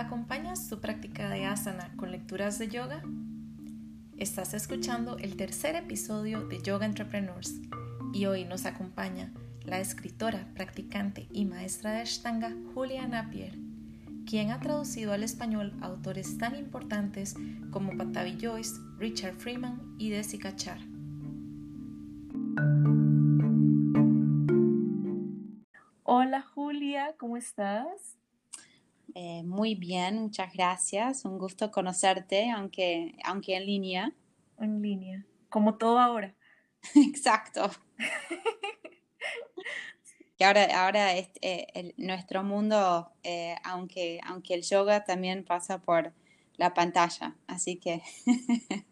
[0.00, 3.02] ¿Acompañas tu práctica de asana con lecturas de yoga?
[4.16, 7.60] Estás escuchando el tercer episodio de Yoga Entrepreneurs
[8.14, 9.32] y hoy nos acompaña
[9.64, 13.58] la escritora, practicante y maestra de Ashtanga Julia Napier,
[14.24, 17.34] quien ha traducido al español autores tan importantes
[17.70, 20.89] como Patavi Joyce, Richard Freeman y Desi Cachar.
[27.20, 28.16] ¿Cómo estás?
[29.14, 31.26] Eh, muy bien, muchas gracias.
[31.26, 34.14] Un gusto conocerte, aunque, aunque en línea.
[34.58, 36.34] En línea, como todo ahora.
[36.94, 37.70] Exacto.
[40.38, 46.14] que ahora, ahora es, eh, nuestro mundo, eh, aunque, aunque el yoga también pasa por
[46.56, 48.02] la pantalla, así que...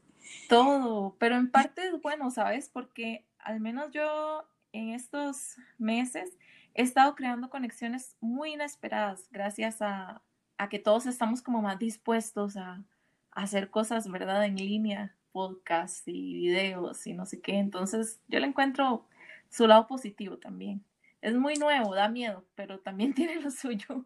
[0.50, 2.68] todo, pero en parte es bueno, ¿sabes?
[2.68, 6.36] Porque al menos yo en estos meses
[6.78, 10.22] he estado creando conexiones muy inesperadas gracias a,
[10.70, 12.84] que todos estamos como más dispuestos a,
[13.32, 14.44] hacer cosas, ¿verdad?
[14.44, 17.58] En línea, podcast y videos y no sé qué.
[17.58, 19.06] Entonces yo le encuentro
[19.48, 20.84] su lado positivo también.
[21.20, 24.04] Es muy nuevo, da miedo, pero también tiene lo suyo.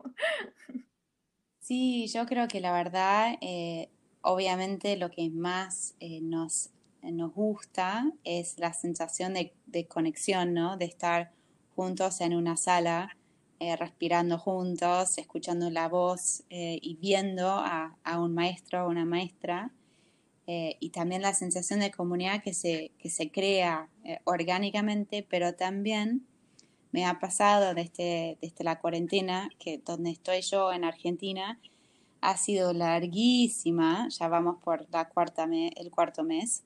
[1.60, 3.90] Sí, yo creo que la verdad, eh,
[4.22, 6.70] obviamente lo que más eh, nos,
[7.02, 10.76] nos gusta es la sensación de, de conexión, ¿no?
[10.76, 11.32] De estar
[11.82, 13.16] juntos en una sala,
[13.58, 19.72] eh, respirando juntos, escuchando la voz eh, y viendo a, un maestro o una maestra.
[20.46, 23.88] Eh, y también la sensación de comunidad que se, que se crea
[24.22, 26.24] orgánicamente, pero también
[26.92, 31.58] me ha pasado desde, desde la cuarentena, que donde estoy yo en Argentina,
[32.20, 36.62] ha sido larguísima, ya vamos por la cuarta el cuarto mes,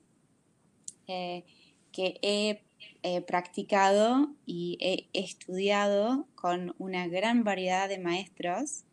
[1.07, 2.66] que he
[3.03, 8.85] he practicado y he estudiado con una gran variedad de maestros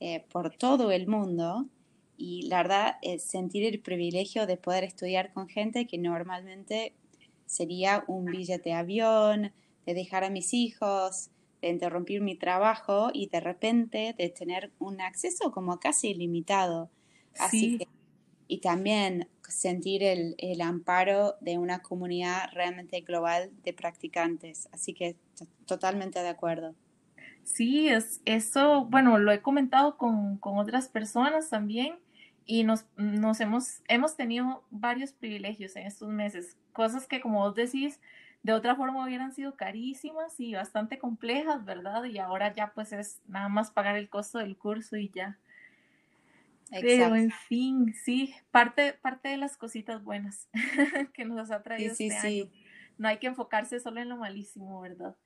[0.00, 1.66] eh, por todo el mundo
[2.16, 6.92] y la verdad es sentir el privilegio de poder estudiar con gente que normalmente
[7.46, 9.52] sería un billete de avión,
[9.86, 11.30] de dejar a mis hijos,
[11.62, 16.90] de interrumpir mi trabajo y de repente de tener un acceso como casi ilimitado.
[17.38, 17.88] Así que,
[18.48, 24.68] y también sentir el, el, amparo de una comunidad realmente global de practicantes.
[24.72, 25.16] Así que
[25.66, 26.74] totalmente de acuerdo.
[27.44, 31.96] Sí, es, eso, bueno, lo he comentado con, con otras personas también
[32.44, 37.54] y nos, nos hemos, hemos tenido varios privilegios en estos meses, cosas que como vos
[37.54, 38.00] decís,
[38.42, 42.04] de otra forma hubieran sido carísimas y bastante complejas, ¿verdad?
[42.04, 45.38] Y ahora ya pues es nada más pagar el costo del curso y ya.
[46.70, 50.48] Pero en fin, sí, parte, parte de las cositas buenas
[51.14, 52.50] que nos ha traído este año.
[52.98, 55.16] No hay que enfocarse solo en lo malísimo, ¿verdad?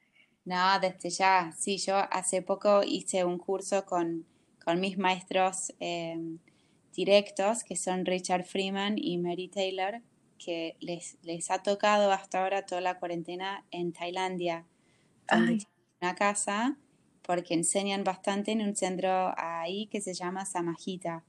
[0.44, 1.52] No, desde ya.
[1.56, 4.26] Sí, yo hace poco hice un curso con,
[4.64, 6.38] con mis maestros em,
[6.94, 10.02] directos, que son Richard Freeman y Mary Taylor,
[10.38, 14.66] que les, les ha tocado hasta ahora toda la cuarentena en Tailandia,
[15.30, 15.66] donde
[16.00, 16.76] una casa,
[17.22, 21.24] porque enseñan bastante en un centro ahí que se llama Samajita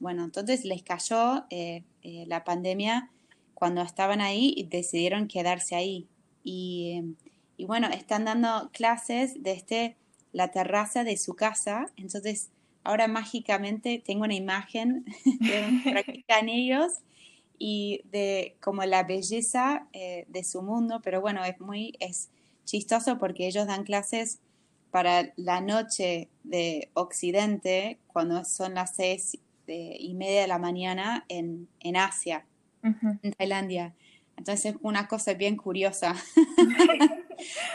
[0.00, 3.10] bueno, entonces les cayó eh, eh, la pandemia
[3.54, 6.06] cuando estaban ahí y decidieron quedarse ahí.
[6.44, 7.02] Y,
[7.66, 9.96] bueno, están dando clases desde
[10.32, 11.86] la terraza de su casa.
[11.96, 12.50] Entonces,
[12.84, 15.24] ahora mágicamente tengo una imagen de
[15.84, 16.92] que practican ellos
[17.58, 21.00] y de como la belleza eh, de su mundo.
[21.02, 22.30] Pero bueno, es muy es
[22.64, 24.38] chistoso porque ellos dan clases
[24.90, 29.38] para la noche de Occidente, cuando son las seis
[29.74, 32.44] y media de la mañana en, Asia,
[32.82, 33.94] en Tailandia.
[34.36, 36.14] Entonces, una cosa bien curiosa,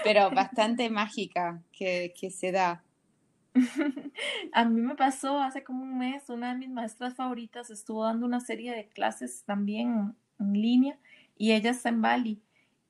[0.03, 2.83] pero bastante mágica que, se da.
[4.53, 8.25] A mí me pasó hace como un mes, una de mis maestras favoritas estuvo dando
[8.25, 10.97] una serie de clases también en línea
[11.37, 12.41] y ella está en Bali.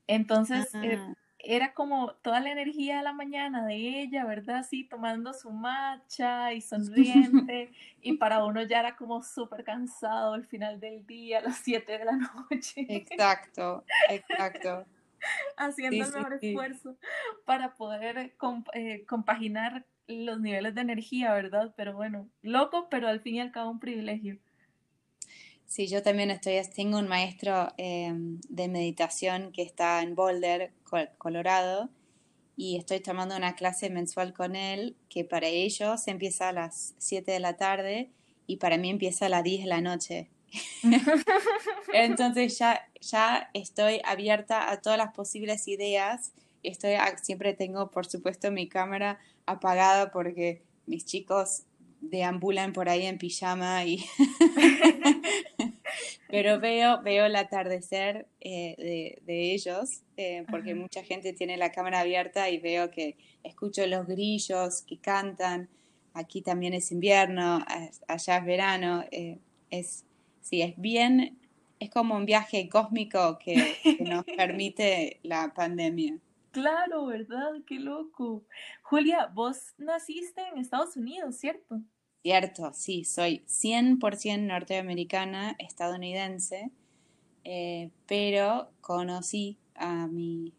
[0.08, 4.58] Entonces, eh, ah era como toda la energía de la mañana de ella, ¿verdad?
[4.58, 7.72] Así tomando su matcha y sonriente.
[8.02, 11.98] y para uno ya era como súper cansado al final del día, a las 7
[11.98, 12.86] de la noche.
[12.88, 14.86] Exacto, exacto.
[15.58, 16.98] Haciendo el mejor esfuerzo
[17.46, 18.34] para poder
[18.74, 21.74] eh, compaginar los niveles de energía, ¿verdad?
[21.76, 24.38] Pero bueno, loco, pero al fin y al cabo un privilegio.
[25.74, 30.72] Sí, yo también estoy, tengo un maestro em, de meditación que está en Boulder,
[31.18, 31.90] Colorado,
[32.56, 37.32] y estoy tomando una clase mensual con él que para ellos empieza a las 7
[37.32, 38.12] de la tarde
[38.46, 40.30] y para mí empieza a las 10 de la noche.
[41.92, 46.34] Entonces ya, ya estoy abierta a todas las posibles ideas.
[46.62, 51.64] Estoy, siempre tengo, por supuesto, mi cámara apagada porque mis chicos
[52.10, 54.06] deambulan por ahí en pijama y
[56.30, 62.02] pero veo veo el atardecer eh, de, ellos eh, porque mucha gente tiene la cámara
[62.02, 65.70] abierta y veo que escucho los grillos que cantan
[66.14, 67.64] aquí también es invierno
[68.08, 69.40] allá es verano eh,
[69.70, 70.06] es
[70.42, 71.40] sí es bien
[71.80, 76.20] es como un viaje cósmico que nos permite la pandemia
[76.54, 77.54] Claro, ¿verdad?
[77.66, 78.44] Qué loco.
[78.84, 81.82] Julia, vos naciste en Estados Unidos, ¿cierto?
[82.24, 86.72] Cierto, sí, soy 100% norteamericana, estadounidense,
[87.44, 90.54] eh, pero conocí a mi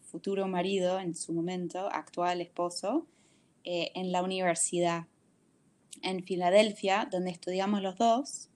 [0.00, 3.06] futuro marido en su momento, actual esposo,
[3.62, 5.06] eh, en la universidad
[6.02, 8.48] en Filadelfia, donde estudiamos los dos.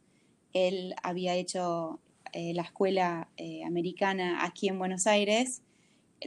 [0.52, 2.00] Él había hecho
[2.32, 3.28] eh, la escuela
[3.64, 5.62] americana aquí en Buenos Aires,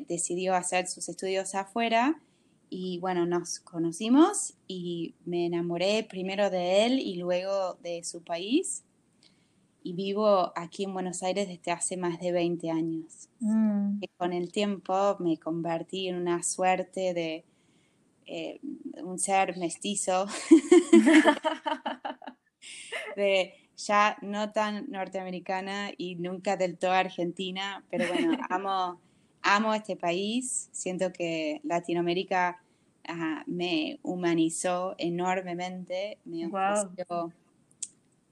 [0.07, 2.21] decidió hacer sus estudios afuera
[2.69, 8.83] y bueno, nos conocimos y me enamoré primero de él y luego de su país.
[9.81, 13.29] Y vivo aquí en Buenos Aires desde hace más de 20 años.
[13.39, 13.99] Mm.
[14.01, 17.45] Y con el tiempo me convertí en una suerte de
[18.25, 18.59] eh,
[19.03, 20.27] un ser mestizo,
[23.15, 28.99] de ya no tan norteamericana y nunca del todo argentina, pero bueno, amo
[29.41, 32.61] amo este país, siento que Latinoamérica
[33.47, 37.33] me humanizó enormemente, me ofreció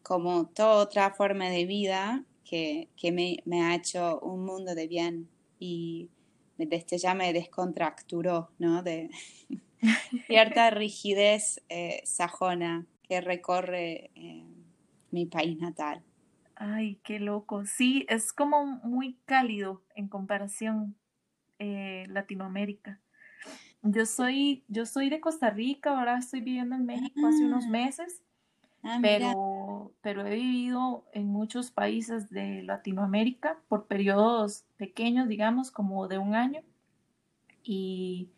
[0.04, 5.28] como toda otra forma de vida que, me, ha hecho un mundo de bien
[5.60, 6.10] y
[6.58, 8.84] desde ya me descontracturó, ¿no?
[8.84, 9.10] De
[10.28, 14.44] cierta rigidez eh, sajona que recorre eh,
[15.12, 16.02] mi país natal.
[16.60, 17.66] Ay, qué loco.
[17.66, 20.96] Sí, es como muy cálido en comparación
[21.60, 23.00] eh, Latinoamérica.
[23.84, 27.70] Yo soy, yo soy de Costa Rica, ahora estoy viviendo en México hace unos ah.
[27.70, 28.24] meses,
[28.82, 36.08] ah, pero, pero he vivido en muchos países de Latinoamérica por periodos pequeños, digamos, como
[36.08, 36.62] de un año.
[37.62, 38.32] Y,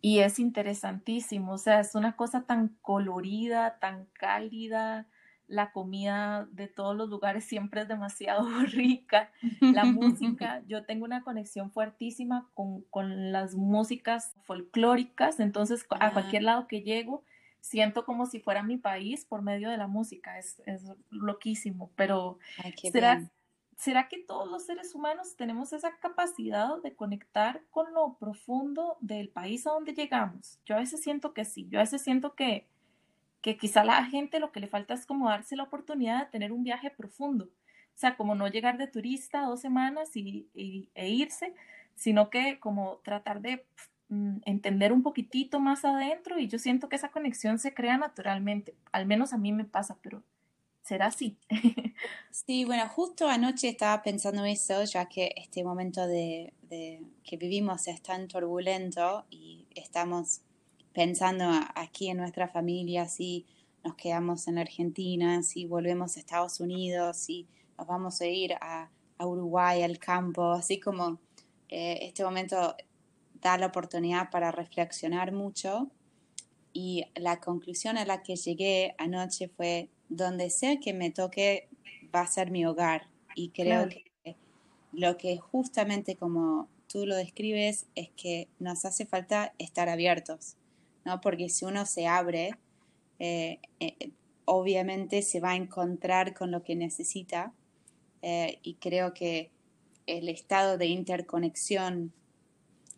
[0.00, 5.06] y es interesantísimo, o sea, es una cosa tan colorida, tan cálida,
[5.50, 11.22] la comida de todos los lugares siempre es demasiado rica, la música, yo tengo una
[11.22, 17.24] conexión fuertísima con, las músicas folclóricas, entonces a cualquier lado que llego
[17.60, 20.62] siento como si fuera mi país por medio de la música, es,
[21.10, 22.38] loquísimo, pero
[22.90, 23.28] ¿será,
[23.76, 29.28] ¿será que todos los seres humanos tenemos esa capacidad de conectar con lo profundo del
[29.28, 30.60] país a donde llegamos?
[30.64, 32.69] Yo a veces siento que sí, yo a veces siento que
[33.40, 36.52] que quizá la gente lo que le falta es como darse la oportunidad de tener
[36.52, 37.46] un viaje profundo.
[37.46, 40.48] O sea, como no llegar de turista dos semanas y,
[40.94, 41.54] e irse,
[41.94, 43.66] sino que como tratar de
[44.08, 48.74] mm, entender un poquitito más adentro y yo siento que esa conexión se crea naturalmente.
[48.92, 50.22] Al menos a mí me pasa, pero
[50.82, 51.36] será así.
[52.30, 57.86] sí, bueno, justo anoche estaba pensando eso, ya que este momento de, de que vivimos
[57.88, 60.42] es tan turbulento y estamos
[60.92, 61.44] pensando
[61.74, 63.46] aquí en nuestra familia, si
[63.84, 67.46] nos quedamos en Argentina, si volvemos a Estados Unidos, si
[67.78, 68.90] nos vamos a ir a,
[69.22, 71.20] Uruguay, al campo, así como
[71.68, 72.74] eh, este momento
[73.34, 75.90] da la oportunidad para reflexionar mucho.
[76.72, 81.68] Y la conclusión a la que llegué anoche fue, donde sea que me toque,
[82.14, 83.08] va a ser mi hogar.
[83.34, 84.36] Y creo que
[84.92, 90.56] lo que justamente como tú lo describes es que nos hace falta estar abiertos
[91.04, 91.20] ¿no?
[91.20, 92.52] Porque si uno se abre,
[93.18, 94.10] eh, eh,
[94.44, 97.52] obviamente se va a encontrar con lo que necesita
[98.22, 99.50] eh, y creo que
[100.06, 102.12] el estado de interconexión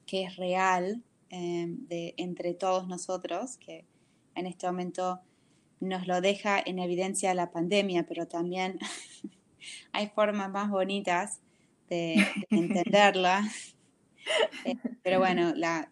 [0.07, 3.87] que es real de, entre todos nosotros, que
[4.35, 5.21] en este momento
[5.81, 8.79] nos lo deja en evidencia la pandemia, pero también
[9.93, 11.41] hay formas más bonitas
[11.89, 13.49] de, de entenderla.
[15.03, 15.91] pero bueno, la,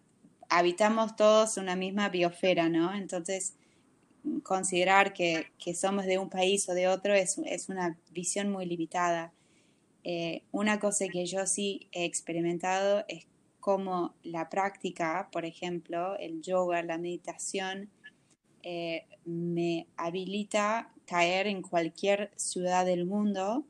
[0.50, 2.95] habitamos todos una misma biosfera, ¿no?
[2.95, 3.54] Entonces,
[4.42, 7.38] considerar que, somos de un país o de otro es,
[7.69, 9.33] una visión muy limitada.
[10.02, 13.26] Eh, una cosa que yo sí he experimentado es
[13.61, 17.90] cómo la práctica, por ejemplo, el yoga, la meditación,
[18.62, 23.64] eh, me habilita caer en cualquier ciudad del mundo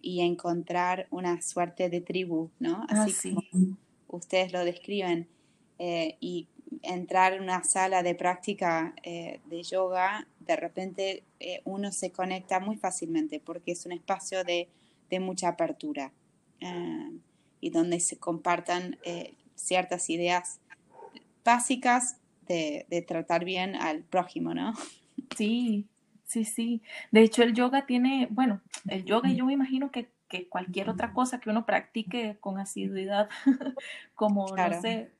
[0.00, 2.84] y encontrar una suerte de tribu, ¿no?
[2.88, 3.76] Ah, Así como
[4.08, 5.28] ustedes lo describen.
[5.78, 6.46] Eh, y
[6.82, 12.60] entrar en una sala de práctica eh, de yoga, de repente eh, uno se conecta
[12.60, 14.68] muy fácilmente porque es un espacio de,
[15.20, 16.10] mucha apertura
[16.62, 17.10] ah,
[17.60, 20.58] y donde se compartan eh, ciertas ideas
[21.44, 22.16] básicas
[22.48, 24.72] de, de, tratar bien al prójimo, ¿no?
[25.36, 25.86] Sí,
[26.24, 26.80] sí, sí.
[27.10, 31.12] De hecho, el yoga tiene, bueno, el yoga yo me imagino que que cualquier otra
[31.12, 33.28] cosa que uno practique con asiduidad,
[34.14, 35.10] como, no sé,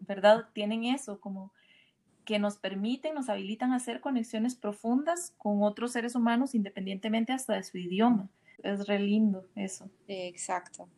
[0.00, 0.48] ¿verdad?
[0.52, 1.52] Tienen eso, como
[2.24, 7.54] que nos permiten, nos habilitan a hacer conexiones profundas con otros seres humanos independientemente hasta
[7.54, 8.28] de su idioma.
[8.62, 9.90] Es re lindo eso.
[10.06, 10.88] Exacto.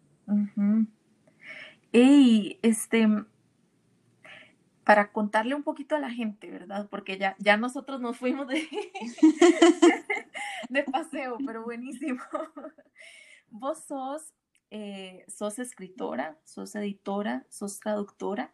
[1.93, 3.07] Y este,
[4.85, 6.89] para contarle un poquito a la gente, ¿verdad?
[6.91, 8.69] Porque ya, ya nosotros nos fuimos de,
[10.69, 12.21] de paseo, pero buenísimo.
[13.51, 14.33] Vos sos,
[14.71, 18.53] eh, sos escritora, sos editora, sos traductora.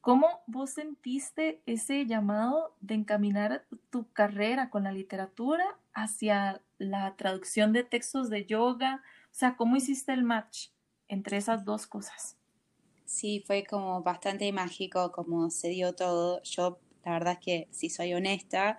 [0.00, 7.72] ¿Cómo vos sentiste ese llamado de encaminar tu carrera con la literatura hacia la traducción
[7.72, 9.02] de textos de yoga?
[9.24, 10.68] O sea, ¿cómo hiciste el match
[11.08, 12.36] entre esas dos cosas?
[13.04, 16.42] Sí, fue como bastante mágico como se dio todo.
[16.42, 18.78] Yo, la verdad es que, si soy honesta,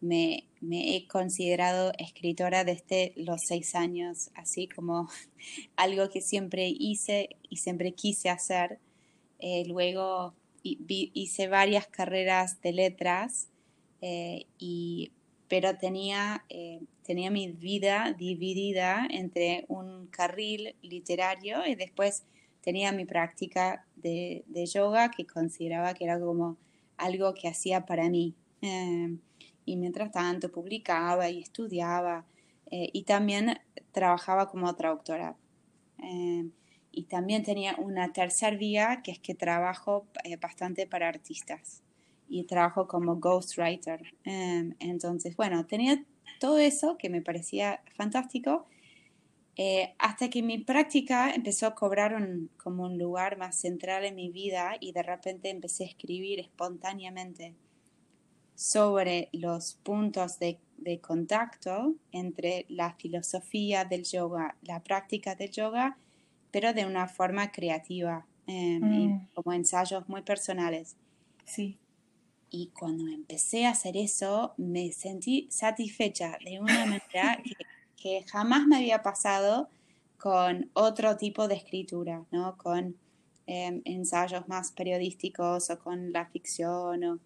[0.00, 5.08] me, he considerado escritora desde los seis años, así como
[5.76, 8.80] algo que siempre hice y siempre quise hacer.
[9.38, 13.48] Eh, luego hice varias carreras de letras,
[14.00, 15.12] eh, y,
[15.48, 22.24] pero tenía, eh, tenía mi vida dividida entre un carril literario y después
[22.62, 26.56] tenía mi práctica de, yoga que consideraba que era como
[26.96, 28.34] algo que hacía para mí
[29.64, 32.26] y mientras tanto publicaba y estudiaba
[32.70, 33.58] eh, y también
[33.92, 35.36] trabajaba como traductora.
[36.92, 41.82] Eh, y también tenía una tercera vía que es que trabajo eh, bastante para artistas
[42.28, 44.14] y trabajo como ghostwriter.
[44.24, 46.04] entonces, bueno, tenía
[46.38, 48.66] todo eso que me parecía fantástico.
[49.98, 52.16] hasta que mi práctica empezó a cobrar
[52.56, 57.54] como un lugar más central en mi vida y de repente empecé a escribir espontáneamente
[58.60, 60.58] sobre los puntos de,
[61.00, 65.96] contacto entre la filosofía del yoga, la práctica del yoga,
[66.50, 69.28] pero de una forma creativa, em, mm.
[69.34, 70.96] como ensayos muy personales.
[71.44, 71.78] Sí.
[72.50, 77.42] Y cuando empecé a hacer eso, me sentí satisfecha de una manera
[77.96, 79.68] que, jamás me había pasado
[80.18, 82.56] con otro tipo de escritura, ¿no?
[82.56, 82.96] Con
[83.46, 87.18] em, ensayos más periodísticos o con la ficción o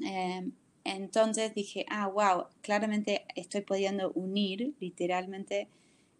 [0.00, 0.52] Em,
[0.84, 5.68] entonces dije, ah, wow, claramente estoy pudiendo unir literalmente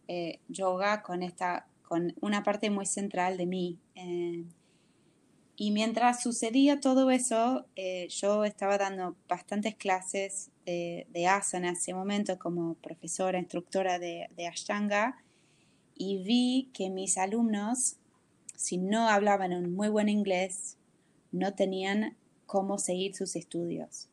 [0.08, 3.78] eh, yoga con, esta, con una parte muy central de mí.
[3.94, 4.48] Em,
[5.56, 11.74] y mientras sucedía todo eso, eh, yo estaba dando bastantes clases de, de, asana en
[11.74, 15.22] ese momento como profesora, instructora de, de Ashtanga,
[15.94, 17.96] y vi que mis alumnos,
[18.56, 20.78] si no hablaban un muy buen inglés,
[21.30, 24.08] no tenían cómo seguir sus estudios.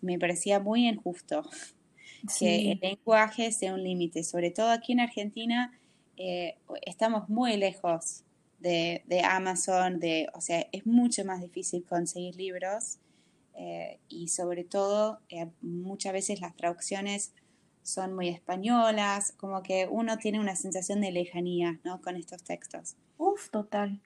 [0.00, 1.42] Me parecía muy injusto
[2.38, 5.78] que el lenguaje sea un límite, sobre todo aquí en Argentina
[6.18, 8.24] eh, estamos muy lejos
[8.58, 12.98] de, Amazon, de, o sea, es mucho más difícil conseguir libros
[13.56, 17.32] eh, y sobre todo eh, muchas veces las traducciones
[17.82, 22.02] son muy españolas, como que uno tiene una sensación de lejanía ¿no?
[22.02, 22.96] con estos textos.
[23.16, 24.00] Uf, total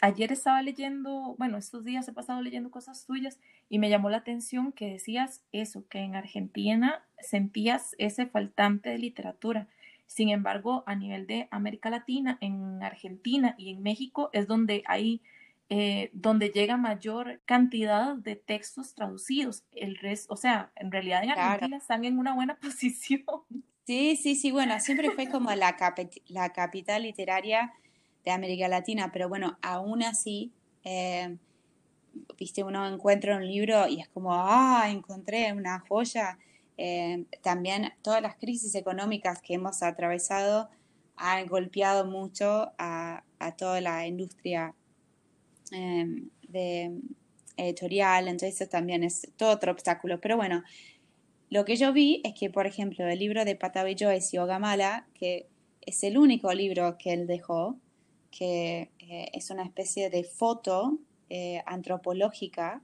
[0.00, 4.18] ayer estaba leyendo, bueno, estos días he pasado leyendo cosas tuyas y me llamó la
[4.18, 9.68] atención que decías eso, que en Argentina sentías ese faltante de literatura.
[10.08, 15.20] Sin embargo, a nivel de América Latina, en Argentina y en México es donde hay,
[15.68, 19.64] eh, donde llega mayor cantidad de textos traducidos.
[19.70, 23.22] El resto, o sea, en realidad en Argentina están en una buena posición.
[23.84, 25.76] Sí, sí, sí, bueno, siempre fue como la,
[26.28, 27.74] la capital literaria
[28.24, 30.52] de América Latina, pero bueno, aún así,
[30.84, 31.36] eh,
[32.38, 36.38] viste, uno encuentra un libro y es como, ah, encontré una joya.
[36.78, 40.70] Eh, también todas las crisis económicas que hemos atravesado
[41.16, 43.24] han golpeado mucho a,
[43.56, 44.74] toda la industria
[45.72, 47.00] em, de,
[47.58, 50.20] editorial, entonces eso también es todo otro obstáculo.
[50.20, 50.62] Pero bueno,
[51.50, 55.06] lo que yo vi es que, por ejemplo, el libro de Patavi Joyce y Ogamala,
[55.14, 55.48] que
[55.80, 57.76] es el único libro que él dejó,
[58.30, 60.98] que eh, es una especie de foto
[61.30, 62.82] eh, antropológica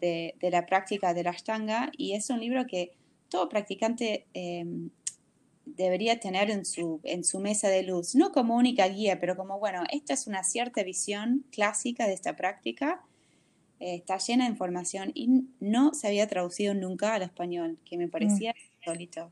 [0.00, 2.92] de, la práctica de la Ashtanga y es un libro que
[3.28, 4.90] todo practicante em,
[5.66, 9.58] debería tener en su, en su mesa de luz, no como única guía, pero como,
[9.58, 13.02] bueno, esta es una cierta visión clásica de esta práctica
[13.80, 18.08] eh, está llena de información y no se había traducido nunca al español, que me
[18.08, 18.10] Mm.
[18.10, 19.30] parecía insólito.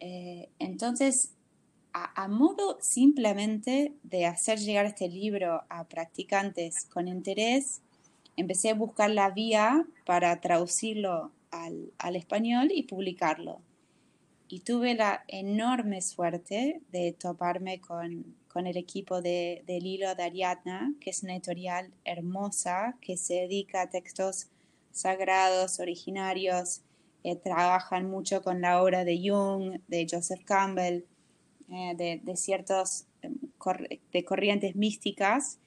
[0.00, 1.32] Eh, entonces,
[1.92, 7.80] a, a modo simplemente de hacer llegar este libro a practicantes con interés,
[8.36, 13.60] empecé a buscar la vía para traducirlo al, español y publicarlo.
[14.48, 20.22] Y tuve la enorme suerte de toparme con, con el equipo de, del hilo de
[20.22, 24.48] Ariadna, que es una editorial hermosa que se dedica a textos
[24.92, 26.82] sagrados, originarios,
[27.24, 31.04] eh, trabajan mucho con la obra de Jung, de Joseph Campbell,
[31.70, 35.58] eh, de, de ciertos eh, de corrientes místicas,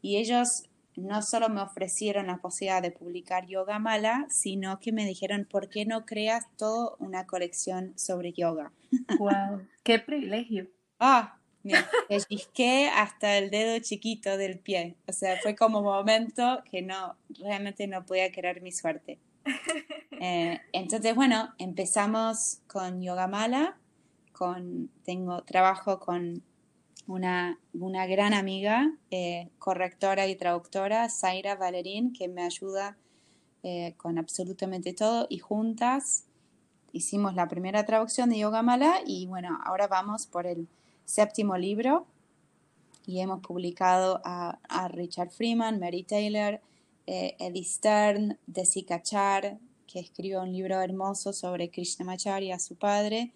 [0.00, 0.64] y ellos
[0.96, 5.68] no solo me ofrecieron la posibilidad de publicar Yoga Mala, sino que me dijeron, ¿por
[5.68, 8.72] qué no creas toda una colección sobre yoga?
[9.18, 10.68] Wow, qué privilegio.
[10.98, 11.74] Ah, me
[12.08, 14.96] pellizqué hasta el dedo chiquito del pie.
[15.06, 19.18] O sea, fue como un momento que no, realmente no podía creer mi suerte.
[20.24, 23.76] Eh, entonces, bueno, empezamos con Yoga Mala,
[24.30, 26.44] con, tengo trabajo con
[27.06, 32.96] una, una gran amiga, eh, correctora y traductora, Zaira Valerín, que me ayuda
[33.62, 36.24] eh, con absolutamente todo y juntas
[36.92, 40.68] hicimos la primera traducción de Yoga Mala y bueno, ahora vamos por el
[41.04, 42.06] séptimo libro
[43.06, 46.60] y hemos publicado a, Richard Freeman, Mary Taylor,
[47.06, 53.32] eh, Eddie Stern, Desi Kachar, que escribió un libro hermoso sobre Krishnamacharya, su padre.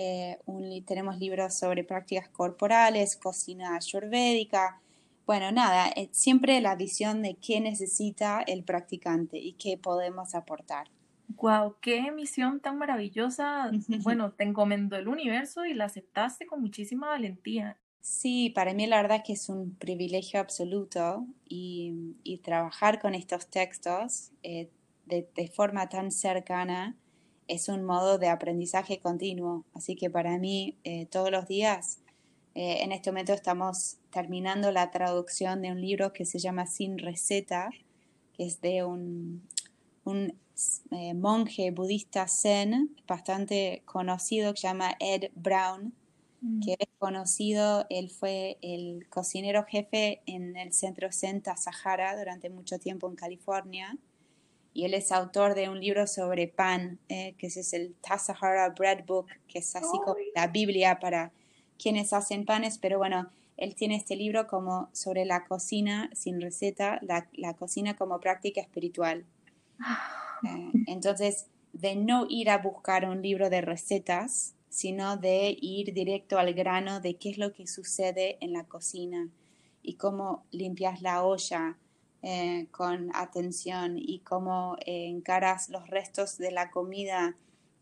[0.00, 4.80] Eh, un tenemos libros sobre prácticas corporales, cocina ayurvédica.
[5.26, 10.86] Bueno, nada, eh, siempre la visión de qué necesita el practicante y qué podemos aportar.
[11.30, 13.72] Wow, qué misión tan maravillosa.
[14.04, 17.76] Bueno, te encomendó el universo y la aceptaste con muchísima valentía.
[18.00, 23.48] Sí, para mí la verdad que es un privilegio absoluto y, y trabajar con estos
[23.48, 24.70] textos eh,
[25.06, 26.96] de, de forma tan cercana
[27.48, 29.64] es un modo de aprendizaje continuo.
[29.74, 31.98] Así que para mí eh, todos los días,
[32.54, 36.98] eh, en este momento estamos terminando la traducción de un libro que se llama Sin
[36.98, 37.70] Receta,
[38.34, 39.46] que es de un,
[40.04, 40.34] un
[40.90, 45.94] eh, monje budista zen bastante conocido que se llama Ed Brown
[46.40, 46.60] Mm.
[46.60, 52.78] que es conocido, él fue el cocinero jefe en el centro Zen Sahara durante mucho
[52.78, 53.96] tiempo en California
[54.74, 58.68] y él es autor de un libro sobre pan, eh, que ese es el Sahara
[58.70, 61.32] Bread Book, que es así como la Biblia para
[61.78, 67.00] quienes hacen panes, pero bueno, él tiene este libro como sobre la cocina sin receta,
[67.02, 69.24] la, la cocina como práctica espiritual.
[70.44, 76.38] Eh, entonces, de no ir a buscar un libro de recetas, sino de ir directo
[76.38, 79.28] al grano de qué es lo que sucede en la cocina
[79.82, 81.76] y cómo limpias la olla
[82.22, 87.36] eh, con atención y cómo eh, encaras los restos de la comida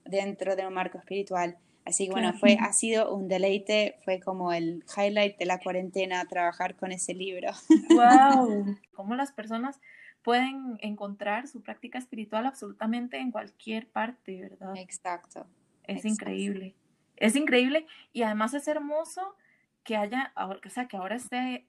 [0.04, 1.56] dentro de un marco espiritual.
[1.86, 6.24] Así que bueno, fue, ha sido un deleite, fue como el highlight de la cuarentena
[6.26, 7.52] trabajar con ese libro.
[7.90, 9.80] Wow, cómo las personas
[10.22, 14.76] pueden encontrar su práctica espiritual absolutamente en cualquier parte, ¿verdad?
[14.76, 15.46] Exacto.
[15.84, 16.10] Es exacto.
[16.24, 16.74] increíble.
[17.16, 19.36] Es increíble y además es hermoso
[19.84, 21.64] que haya, o sea, que ahora esté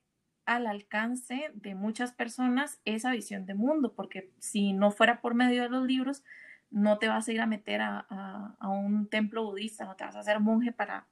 [0.48, 5.62] al alcance de muchas personas esa visión de mundo, porque si no fuera por medio
[5.64, 6.24] de los libros,
[6.72, 10.04] no te vas a ir a meter a, a- a un templo budista, no te
[10.06, 11.06] vas a hacer monje para,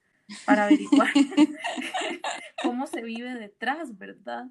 [0.46, 1.10] para averiguar
[2.64, 4.46] cómo se vive detrás, ¿verdad?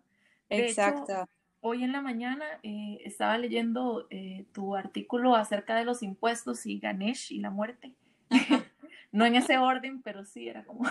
[0.50, 1.28] De hecho, Exacto.
[1.66, 6.78] Hoy en la mañana eh, estaba leyendo eh, tu artículo acerca de los impuestos y
[6.78, 7.94] Ganesh y la muerte.
[9.12, 10.84] no en ese orden, pero sí era como...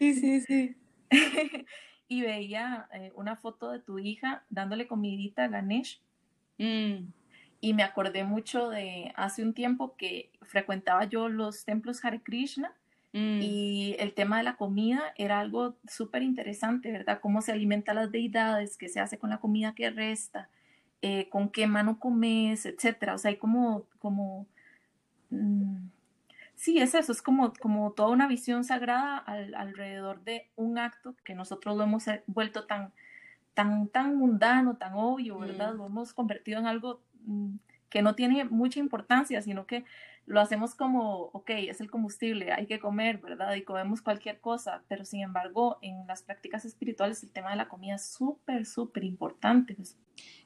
[0.00, 0.76] Sí, sí, sí.
[2.08, 6.00] Y veía eh, una foto de tu hija dándole comidita a Ganesh
[6.58, 7.12] Mm,
[7.60, 12.72] y me acordé mucho de hace un tiempo que frecuentaba yo los templos Hare Krishna
[13.12, 13.40] mm.
[13.40, 17.20] y el tema de la comida era algo súper interesante, ¿verdad?
[17.20, 20.48] Cómo se alimenta las deidades, qué se hace con la comida que resta,
[21.02, 23.14] eh, con qué mano comes, etcétera.
[23.14, 24.46] O sea, hay como, como,
[25.30, 25.86] mm,
[26.54, 31.14] sí, es eso, es como, como toda una visión sagrada al- alrededor de un acto
[31.24, 32.92] que nosotros lo hemos vuelto tan,
[33.54, 35.74] tan, tan mundano, tan obvio, ¿verdad?
[35.74, 35.76] Mm.
[35.76, 37.56] Lo hemos convertido en algo mm,
[37.88, 39.84] que no tiene mucha importancia, sino que
[40.26, 43.54] lo hacemos como, ok, es el combustible, hay que comer, ¿verdad?
[43.54, 47.68] Y comemos cualquier cosa, pero sin embargo, en las prácticas espirituales el tema de la
[47.68, 49.74] comida es súper, súper importante.
[49.74, 49.96] pues.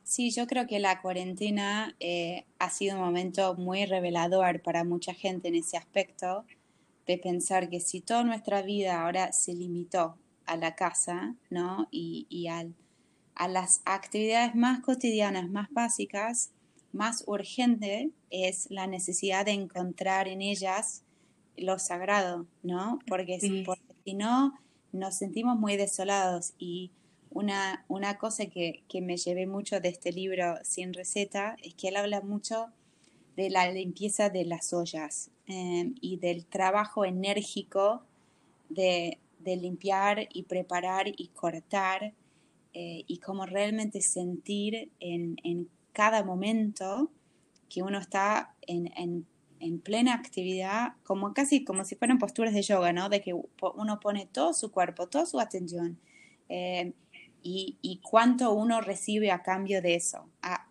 [0.02, 5.14] Sí, yo creo que la cuarentena eh, ha sido un momento muy revelador para mucha
[5.14, 6.44] gente en ese aspecto,
[7.06, 11.88] de pensar que si toda nuestra vida ahora se limitó a la casa, ¿no?
[11.90, 12.74] Y, y al,
[13.34, 16.52] a las actividades más cotidianas, más básicas,
[16.98, 21.04] más urgente es la necesidad de encontrar en ellas
[21.56, 22.98] lo sagrado, ¿no?
[23.06, 24.52] Porque, si no,
[24.92, 26.90] nos sentimos muy desolados y
[27.30, 31.96] una, una cosa que, me llevé mucho de este libro sin receta es que él
[31.96, 32.66] habla mucho
[33.36, 38.02] de la limpieza de las ollas em, y del trabajo enérgico
[38.68, 42.12] de, limpiar y preparar y cortar
[42.74, 47.10] eh, y cómo realmente sentir en, en cada momento
[47.68, 49.26] que uno está en,
[49.82, 53.08] plena actividad, como casi como si fueran posturas de yoga, ¿no?
[53.08, 55.98] De que uno pone todo su cuerpo, toda su atención.
[56.48, 56.92] Eh,
[57.42, 60.66] y, cuánto uno recibe a cambio de eso, a,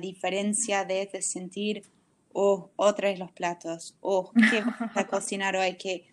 [0.00, 1.82] diferencia de, sentir,
[2.32, 4.62] oh, otra vez los platos, oh, ¿qué
[4.94, 5.76] a cocinar hoy?
[5.76, 6.06] Que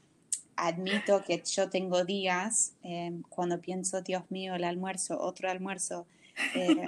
[0.58, 6.06] admito que yo tengo días eh, cuando pienso, Dios mío, el almuerzo, otro almuerzo,
[6.56, 6.86] eh,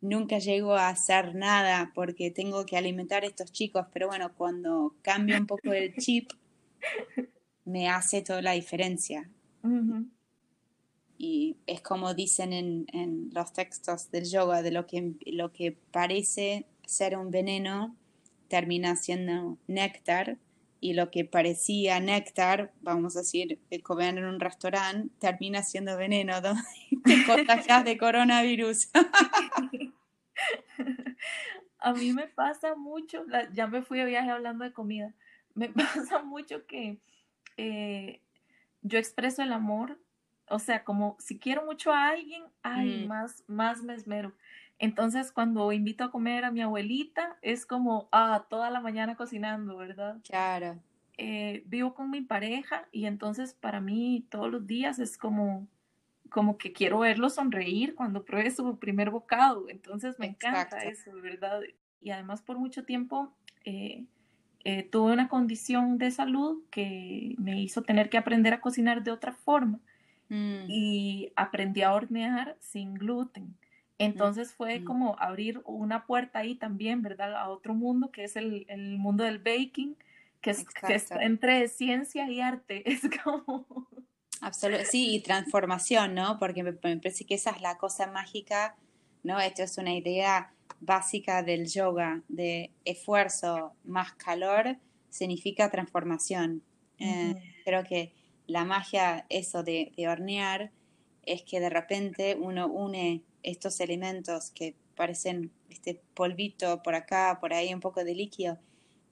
[0.00, 4.94] nunca llego a hacer nada porque tengo que alimentar a estos chicos, pero bueno, cuando
[5.02, 6.30] cambio un poco el chip,
[7.64, 9.28] me hace toda la diferencia.
[11.18, 16.66] Y es como dicen en, los textos del yoga, de lo que, lo que parece
[16.86, 17.94] ser un veneno
[18.48, 20.38] termina siendo néctar
[20.80, 26.40] y lo que parecía néctar, vamos a decir, comer en un restaurante, termina siendo veneno,
[26.40, 26.54] ¿no?
[27.04, 28.88] te contagias de coronavirus.
[31.78, 35.14] a mí me pasa mucho, ya me fui a viaje hablando de comida,
[35.54, 35.68] me
[36.14, 36.98] pasa mucho que
[37.56, 38.20] eh,
[38.82, 39.98] yo expreso el amor,
[40.48, 43.08] o sea, como si quiero mucho a alguien, ay, mm.
[43.08, 44.32] más, más me esmero.
[44.78, 49.76] Entonces, cuando invito a comer a mi abuelita, es como, ah, toda la mañana cocinando,
[49.76, 50.16] ¿verdad?
[50.24, 50.78] Claro.
[51.18, 55.68] Eh, vivo con mi pareja y entonces para mí todos los días es como,
[56.30, 59.68] como que quiero verlo sonreír cuando pruebe su primer bocado.
[59.68, 61.60] Entonces me encanta eso, ¿verdad?
[62.00, 63.32] Y además por mucho tiempo
[63.64, 64.04] eh,
[64.64, 69.10] eh, tuve una condición de salud que me hizo tener que aprender a cocinar de
[69.10, 69.80] otra forma.
[70.28, 70.64] Mm.
[70.68, 73.56] Y aprendí a hornear sin gluten.
[73.98, 74.84] Entonces fue mm.
[74.84, 77.34] como abrir una puerta ahí también, ¿verdad?
[77.36, 79.96] A otro mundo que es el, el mundo del baking,
[80.40, 82.82] que es, que es, entre ciencia y arte.
[82.90, 83.88] Es como...
[84.40, 86.38] Absolutamente, sí, y transformación, ¿no?
[86.38, 88.76] Porque me, parece que esa es la cosa mágica,
[89.22, 89.38] ¿no?
[89.38, 94.78] Esto es una idea básica del yoga, de esfuerzo más calor
[95.10, 96.62] significa transformación.
[96.98, 98.12] Eh, creo que
[98.46, 100.70] la magia, eso de, de, hornear,
[101.22, 107.52] es que de repente uno une estos elementos que parecen este polvito por acá, por
[107.52, 108.58] ahí, un poco de líquido,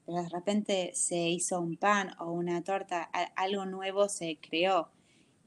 [0.05, 4.89] pero de repente se hizo un pan o una torta, algo nuevo se creó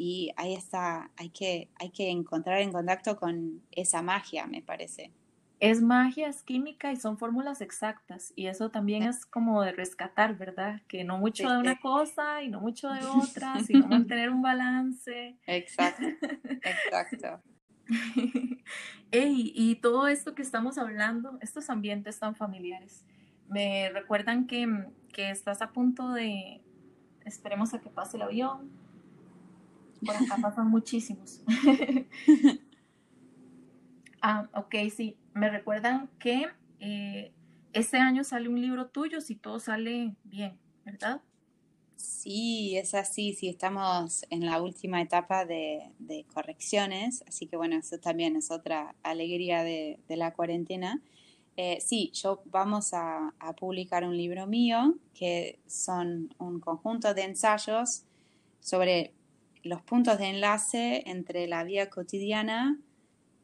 [0.05, 5.13] y ahí está, hay que, hay que encontrar en contacto con esa magia, me parece.
[5.61, 10.37] Es magia, es química y son fórmulas exactas y eso también es como de rescatar,
[10.37, 10.83] ¿verdad?
[10.89, 15.39] Que no mucho de una cosa y no mucho de otra, sino mantener un balance.
[15.47, 16.05] Exacto,
[16.65, 17.41] exacto.
[19.13, 23.05] Ey, y todo esto que estamos hablando, estos ambientes tan familiares,
[23.49, 24.67] me recuerdan que,
[25.13, 26.61] que estás a punto de,
[27.25, 28.82] esperemos a que pase el avión,
[30.05, 31.43] por acá pasan muchísimos.
[34.23, 35.17] ah, ok, sí.
[35.35, 36.47] Me recuerdan que
[36.81, 37.33] eh,
[37.73, 41.23] este año sale un libro tuyo si todo sale bien, ¿verdad?
[41.97, 45.93] Sí, es así, sí, estamos en la última etapa de,
[46.35, 51.01] correcciones, así que bueno, eso también es otra alegría de, la cuarentena.
[51.57, 57.23] Eh, sí, yo vamos a, a, publicar un libro mío que son un conjunto de
[57.23, 58.05] ensayos
[58.61, 59.15] sobre
[59.63, 62.79] los puntos de enlace entre la vida cotidiana,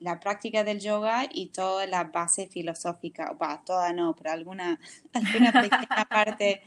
[0.00, 4.78] la práctica del yoga y toda la base filosófica, va, toda no, pero alguna,
[5.12, 6.62] alguna pequeña parte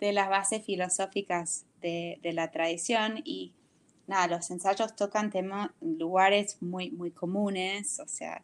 [0.00, 3.20] de las bases filosóficas de, la tradición.
[3.24, 3.52] Y
[4.06, 8.42] nada, los ensayos tocan temas, lugares muy, muy comunes, o sea,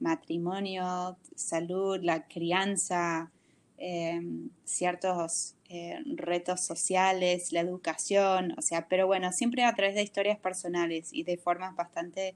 [0.00, 3.30] matrimonio, salud, la crianza,
[3.76, 10.02] em, ciertos eh, retos sociales, la educación, o sea, pero bueno, siempre a través de
[10.02, 12.34] historias personales y de formas bastante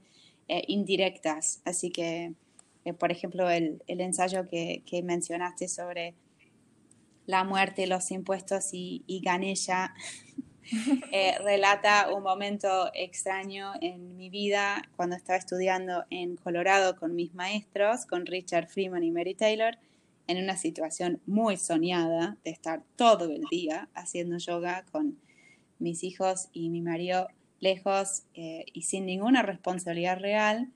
[0.49, 1.63] eh, indirectas.
[1.65, 2.35] Así que,
[2.85, 6.15] eh, por ejemplo, el, ensayo que, mencionaste sobre
[7.25, 9.95] la muerte, los impuestos y, y Ganesha,
[11.43, 18.05] relata un momento extraño en mi vida cuando estaba estudiando en Colorado con mis maestros,
[18.05, 19.79] con Richard Freeman y Mary Taylor
[20.33, 25.19] en una situación muy soñada de estar todo el día haciendo yoga con
[25.79, 27.29] mis hijos y mi marido
[27.61, 30.73] lejos eh, y sin ninguna responsabilidad real.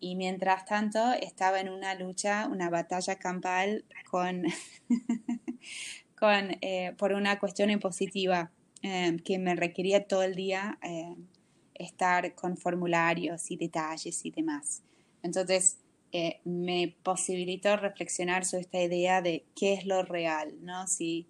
[0.00, 4.44] y mientras tanto estaba en una lucha, una batalla campal con,
[6.18, 11.16] con, eh, por una cuestión impositiva eh, que me requería todo el día eh,
[11.74, 14.82] estar con formularios y detalles y demás.
[15.22, 15.78] Entonces,
[16.44, 20.86] me posibilitó reflexionar sobre esta idea de qué es lo real, ¿no?
[20.86, 21.28] Si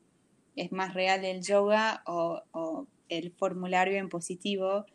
[0.56, 4.86] es más real el yoga o, o el formulario impositivo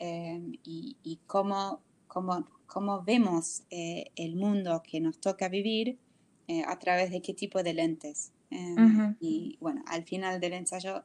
[0.00, 5.98] y, y cómo, cómo cómo vemos eh, el mundo que nos toca vivir
[6.46, 8.32] eh, a través de qué tipo de lentes.
[8.50, 8.76] Eh,
[9.20, 11.02] y bueno, al final del ensayo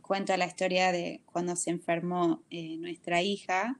[0.00, 2.42] cuenta la historia de cuando se enfermó
[2.78, 3.78] nuestra hija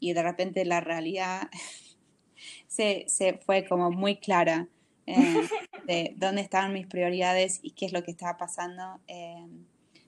[0.00, 1.48] y de repente la realidad
[2.68, 4.68] se, se, fue como muy clara
[5.86, 9.00] de dónde estaban mis prioridades y qué es lo que estaba pasando.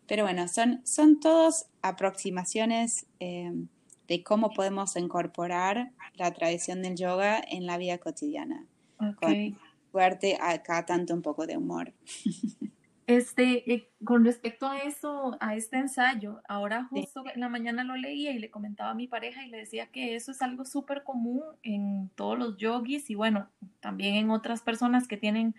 [0.07, 7.66] pero bueno, son, son todas aproximaciones de cómo podemos incorporar la tradición del yoga en
[7.66, 8.66] la vida cotidiana.
[8.97, 9.59] Con
[9.90, 11.92] fuerte, acá tanto un poco de humor.
[13.07, 17.97] Este, eh, con respecto a eso, a este ensayo, ahora justo en la mañana lo
[17.97, 21.03] leía y le comentaba a mi pareja y le decía que eso es algo súper
[21.03, 23.49] común en todos los yogis y bueno,
[23.81, 25.55] también en otras personas que tienen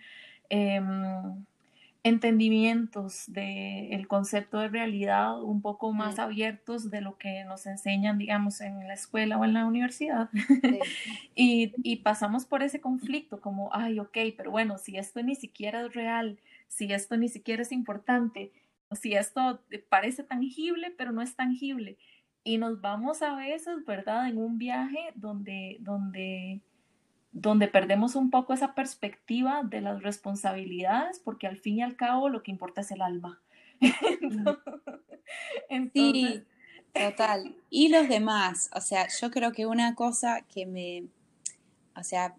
[0.48, 1.44] em,
[2.06, 8.60] entendimientos del concepto de realidad un poco más abiertos de lo que nos enseñan, digamos,
[8.60, 10.30] en la escuela o en la universidad.
[11.34, 15.94] y, pasamos por ese conflicto como, ay, ok, pero bueno, si esto ni siquiera es
[15.94, 18.52] real, si esto ni siquiera es importante,
[18.92, 21.98] si esto parece tangible, pero no es tangible.
[22.44, 26.62] Y nos vamos a veces, ¿verdad?, en un viaje donde, donde
[27.38, 32.30] donde perdemos un poco esa perspectiva de las responsabilidades, porque al fin y al cabo
[32.30, 33.40] lo que importa es el alma.
[35.92, 36.44] Sí,
[36.92, 37.56] total.
[37.68, 41.08] Y los demás, o sea, yo creo que una cosa que me,
[41.96, 42.36] o sea,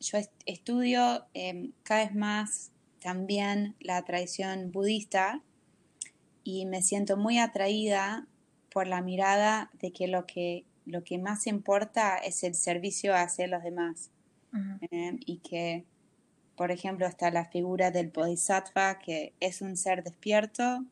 [0.00, 2.72] yo estudio em, cada vez más
[3.06, 5.40] también la tradición budista
[6.42, 8.26] y me siento muy atraída
[8.68, 13.46] por la mirada de que lo que, lo que más importa es el servicio hacia
[13.46, 14.10] los demás.
[14.90, 15.84] Eh, y que,
[16.56, 20.84] por ejemplo, está la figura del Bodhisattva, que es un ser despierto,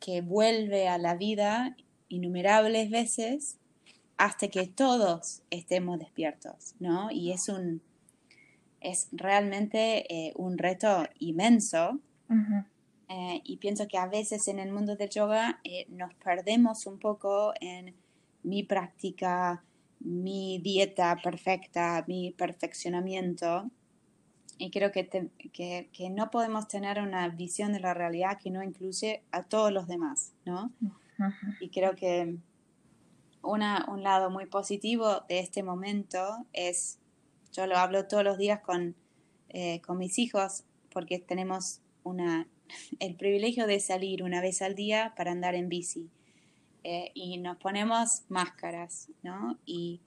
[0.00, 1.76] que vuelve a la vida
[2.08, 3.58] innumerables veces
[4.16, 7.12] hasta que todos estemos despiertos, ¿no?
[7.12, 7.80] Y es un
[8.80, 11.98] es realmente eh, un reto inmenso.
[13.08, 17.54] Eh, y pienso que a veces en el mundo del yoga nos perdemos un poco
[17.60, 17.94] en
[18.42, 19.62] mi práctica
[20.00, 23.70] mi dieta perfecta, mi perfeccionamiento.
[24.58, 25.08] Y creo que,
[25.52, 29.86] que, no podemos tener una visión de la realidad que no incluye a todos los
[29.86, 30.72] demás, ¿no?
[31.60, 32.36] Y creo que
[33.42, 36.98] una, un lado muy positivo de este momento es,
[37.52, 38.94] yo lo hablo todos los días con,
[39.48, 42.48] eh, con mis hijos, porque tenemos una,
[43.00, 46.10] el privilegio de salir una vez al día para andar en bici.
[46.84, 49.58] Eh, y nos ponemos máscaras, ¿no?
[49.66, 50.00] Y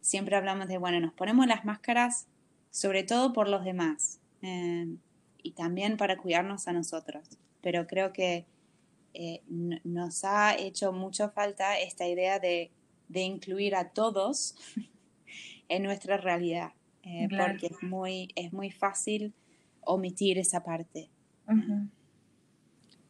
[0.00, 2.26] siempre hablamos de, bueno, nos ponemos las máscaras
[2.72, 4.86] sobre todo por los demás eh,
[5.42, 7.38] y también para cuidarnos a nosotros.
[7.60, 8.46] Pero creo que
[9.14, 9.42] eh,
[9.84, 12.72] nos ha hecho mucho falta esta idea de,
[13.14, 14.56] incluir a todos
[15.68, 19.34] en nuestra realidad, porque es muy, es muy fácil
[19.80, 21.10] omitir esa parte.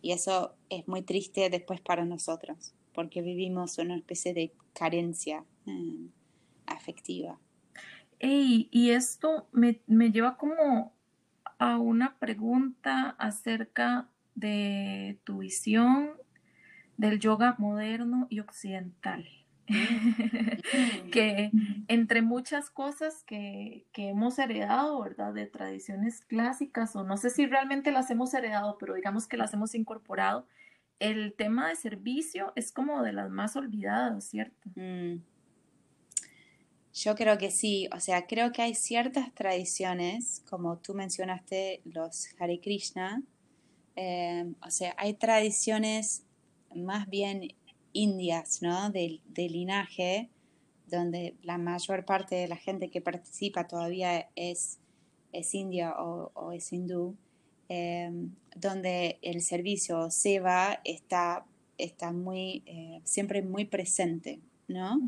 [0.00, 6.08] Y eso es muy triste después para nosotros porque vivimos una especie de carencia eh,
[6.66, 7.38] afectiva.
[8.20, 10.92] y esto me, lleva como
[11.58, 16.12] a una pregunta acerca de tu visión
[16.96, 19.26] del yoga moderno y occidental.
[21.12, 21.50] Que
[21.88, 25.34] entre muchas cosas que, que, hemos heredado, ¿verdad?
[25.34, 29.52] De tradiciones clásicas, o no sé si realmente las hemos heredado, pero digamos que las
[29.52, 30.46] hemos incorporado,
[30.98, 34.70] el tema de servicio es como de las más olvidadas, ¿cierto?
[34.76, 35.16] Mm.
[36.94, 42.28] Yo creo que sí, o sea, creo que hay ciertas tradiciones, como tú mencionaste, los
[42.38, 43.22] Hare Krishna,
[43.96, 46.24] eh, o sea, hay tradiciones
[46.74, 47.54] más bien
[47.92, 48.90] indias, ¿no?
[48.90, 50.30] De, linaje,
[50.86, 54.78] donde la mayor parte de la gente que participa todavía es,
[55.32, 57.16] es india o, o es hindú.
[57.74, 61.46] Em, donde el servicio SEVA está,
[61.78, 65.00] está muy, eh, siempre muy presente, ¿no?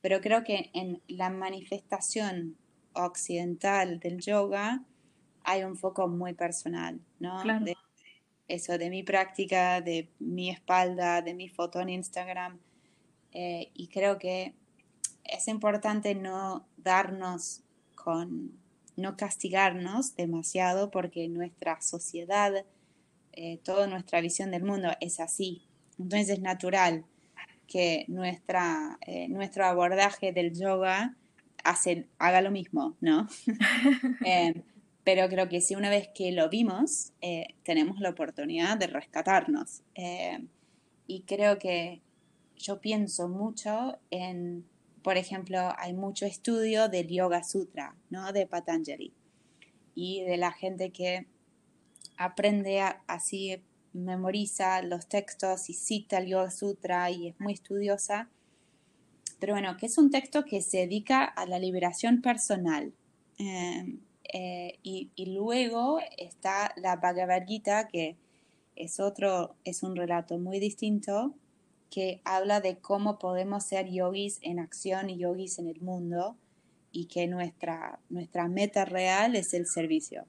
[0.00, 2.56] Pero creo que en la manifestación
[2.92, 4.82] occidental del yoga
[5.44, 7.40] hay un foco muy personal, ¿no?
[7.60, 7.76] De
[8.48, 12.58] eso, de mi práctica, de mi espalda, de mi foto en Instagram.
[13.32, 14.54] Eh, y creo que
[15.24, 17.62] es importante no darnos
[17.94, 18.58] con,
[18.96, 22.64] no castigarnos demasiado porque nuestra sociedad,
[23.32, 25.62] eh, toda nuestra visión del mundo es así.
[25.98, 27.04] Entonces es natural
[27.66, 31.14] que nuestra, eh, nuestro abordaje del yoga
[31.64, 33.28] hace, haga lo mismo, ¿no?
[35.08, 37.12] Eh, pero creo que si una vez que lo vimos,
[37.62, 39.82] tenemos la oportunidad de rescatarnos.
[41.06, 42.02] y creo que
[42.56, 44.64] yo pienso mucho en
[45.02, 48.32] por ejemplo, hay mucho estudio del Yoga Sutra, ¿no?
[48.32, 49.14] De Patanjali.
[49.94, 51.26] Y de la gente que
[52.16, 58.28] aprende así, memoriza los textos y cita el Yoga Sutra y es muy estudiosa.
[59.40, 62.92] Pero bueno, que es un texto que se dedica a la liberación personal.
[63.38, 64.00] Em,
[64.32, 68.16] eh, y, y, luego está la Bhagavad Gita, que
[68.76, 71.34] es otro, es un relato muy distinto,
[71.90, 76.36] que habla de cómo podemos ser yogis en acción y yogis en el mundo
[76.92, 80.26] y que nuestra, nuestra meta real es el servicio.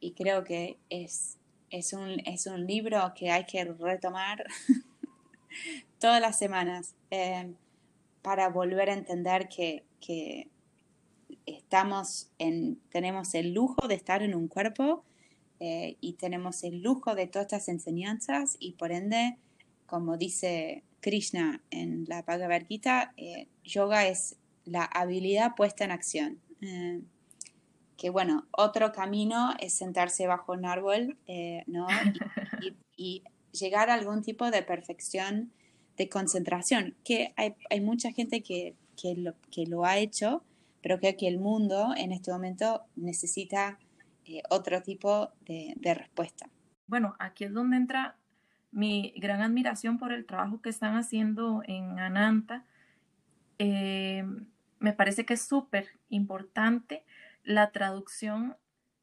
[0.00, 1.38] Y creo que es,
[1.70, 4.44] es, un, es un libro que hay que retomar
[5.98, 7.54] todas las semanas eh,
[8.20, 10.48] para volver a entender que, que,
[11.46, 15.04] estamos en, tenemos el lujo de estar en un cuerpo
[15.58, 19.38] eh, y tenemos el lujo de todas estas enseñanzas y por ende
[19.90, 26.38] como dice Krishna en la Bhagavad Gita, eh, yoga es la habilidad puesta en acción.
[26.62, 27.00] Eh,
[27.96, 31.86] que bueno, otro camino es sentarse bajo un árbol eh, ¿no?
[32.96, 35.50] y, llegar a algún tipo de perfección
[35.96, 38.76] de concentración, que hay, mucha gente que,
[39.16, 40.44] lo, que lo ha hecho,
[40.82, 43.78] pero creo que el mundo en este momento necesita
[44.48, 46.48] otro tipo de, de respuesta.
[46.86, 48.16] Bueno, aquí es donde entra
[48.72, 52.64] mi gran admiración por el trabajo que están haciendo en Ananta.
[53.58, 54.24] Eh,
[54.78, 57.04] me parece que es súper importante
[57.44, 58.56] la traducción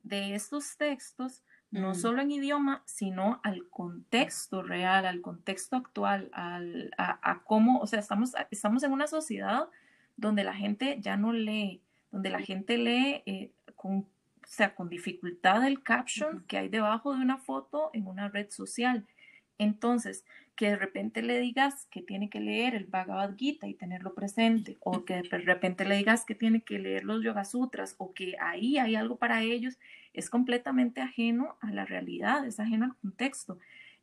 [0.04, 1.96] de estos textos, no mm.
[1.96, 8.00] solo en idioma, sino al contexto real, al contexto actual, al, a, cómo, o sea,
[8.00, 9.68] estamos, estamos en una sociedad
[10.18, 14.08] donde la gente ya no lee, donde la gente lee eh, con, o
[14.46, 19.06] sea, con dificultad el caption que hay debajo de una foto en una red social.
[19.60, 20.26] Entonces,
[20.56, 24.78] que de repente le digas que tiene que leer el Bhagavad Gita y tenerlo presente,
[24.80, 28.36] o que de repente le digas que tiene que leer los Yoga Sutras, o que
[28.40, 29.78] ahí hay algo para ellos,
[30.14, 33.60] es completamente ajeno a la realidad, es ajeno al contexto.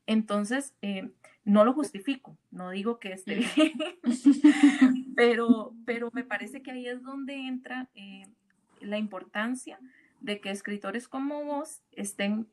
[0.07, 1.11] Entonces, eh,
[1.45, 3.73] no lo justifico, no digo que esté bien,
[5.17, 8.27] pero, pero me parece que ahí es donde entra eh,
[8.81, 9.79] la importancia
[10.21, 12.49] de que escritores como vos estén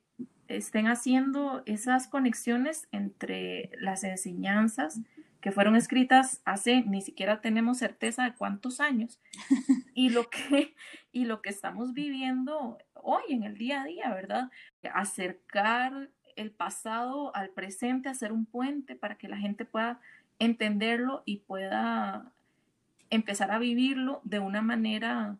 [0.48, 5.00] estén haciendo esas conexiones entre las enseñanzas
[5.40, 9.20] que fueron escritas hace ni siquiera tenemos certeza de cuántos años
[9.94, 10.76] y lo que
[11.12, 14.50] y lo que estamos viviendo hoy en el día a día, ¿verdad?
[14.94, 20.00] Acercar el pasado al presente, hacer un puente para que la gente pueda
[20.39, 22.32] entenderlo y pueda
[23.10, 25.38] empezar a vivirlo de una manera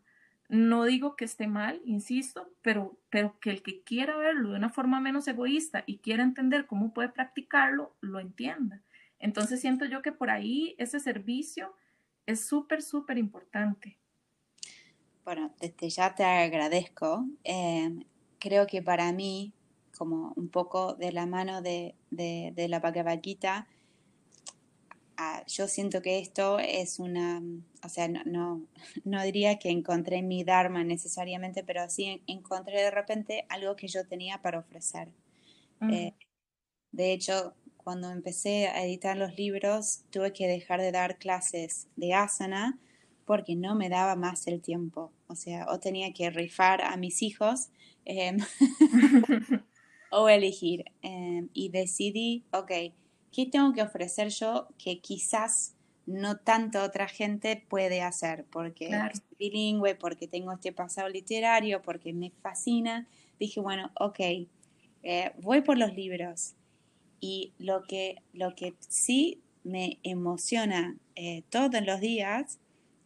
[0.52, 4.70] no digo que esté mal, insisto, pero, pero que el que quiera verlo de una
[4.70, 8.82] forma menos egoísta y quiera entender cómo puede practicarlo, lo entienda.
[9.18, 11.74] Entonces siento yo que por ahí ese servicio
[12.26, 13.98] es súper, súper importante.
[15.24, 17.26] Bueno, desde ya te agradezco.
[17.46, 18.04] Em,
[18.38, 19.54] creo que para mí,
[20.02, 23.68] como un poco de la mano de, de, la Bhagavad Gita,
[25.16, 27.40] ah, yo siento que esto es una,
[27.84, 28.66] o sea, no,
[29.06, 34.08] no, diría que encontré mi Dharma necesariamente, pero sí encontré de repente algo que yo
[34.08, 35.10] tenía para ofrecer.
[35.82, 36.14] Eh,
[36.92, 42.16] de hecho, cuando empecé a editar los libros, tuve que dejar de dar clases de
[42.16, 42.80] asana
[43.26, 45.12] porque no me daba más el tiempo.
[45.28, 47.70] O sea, o tenía que rifar a mis hijos
[48.06, 48.40] em,
[50.12, 50.86] o elegir.
[51.02, 52.72] Em, y decidí, ok,
[53.32, 59.22] ¿qué tengo que ofrecer yo que quizás no tanto otra gente puede hacer, porque soy
[59.40, 63.08] bilingüe, porque tengo este pasado literario, porque me fascina.
[63.40, 64.20] Dije, bueno, ok,
[65.04, 66.56] eh, voy por los libros.
[67.20, 72.60] Y lo que, lo que sí me emociona eh, todos los días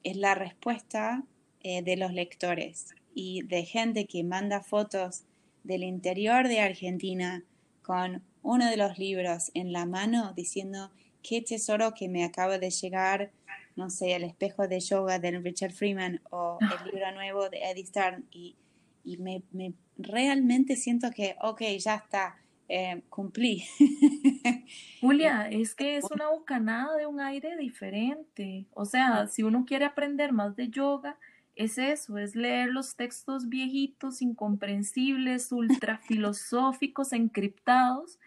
[0.03, 1.23] es la respuesta
[1.61, 5.23] eh, de los lectores y de gente que manda fotos
[5.65, 7.43] del interior de Argentina
[7.81, 10.91] con uno de los libros en la mano diciendo,
[11.21, 13.31] qué tesoro que me acaba de llegar,
[13.75, 17.85] no sé, el espejo de yoga de Richard Freeman o el libro nuevo de Eddie
[17.85, 18.55] Stern y,
[19.03, 22.37] y me, me, realmente siento que, ok, ya está,
[22.69, 23.63] eh, cumplí.
[25.01, 28.65] Julia, es que es una bocanada de un aire diferente.
[28.73, 31.17] O sea, si uno quiere aprender más de yoga,
[31.55, 38.19] es eso, es leer los textos viejitos, incomprensibles, ultra filosóficos, encriptados,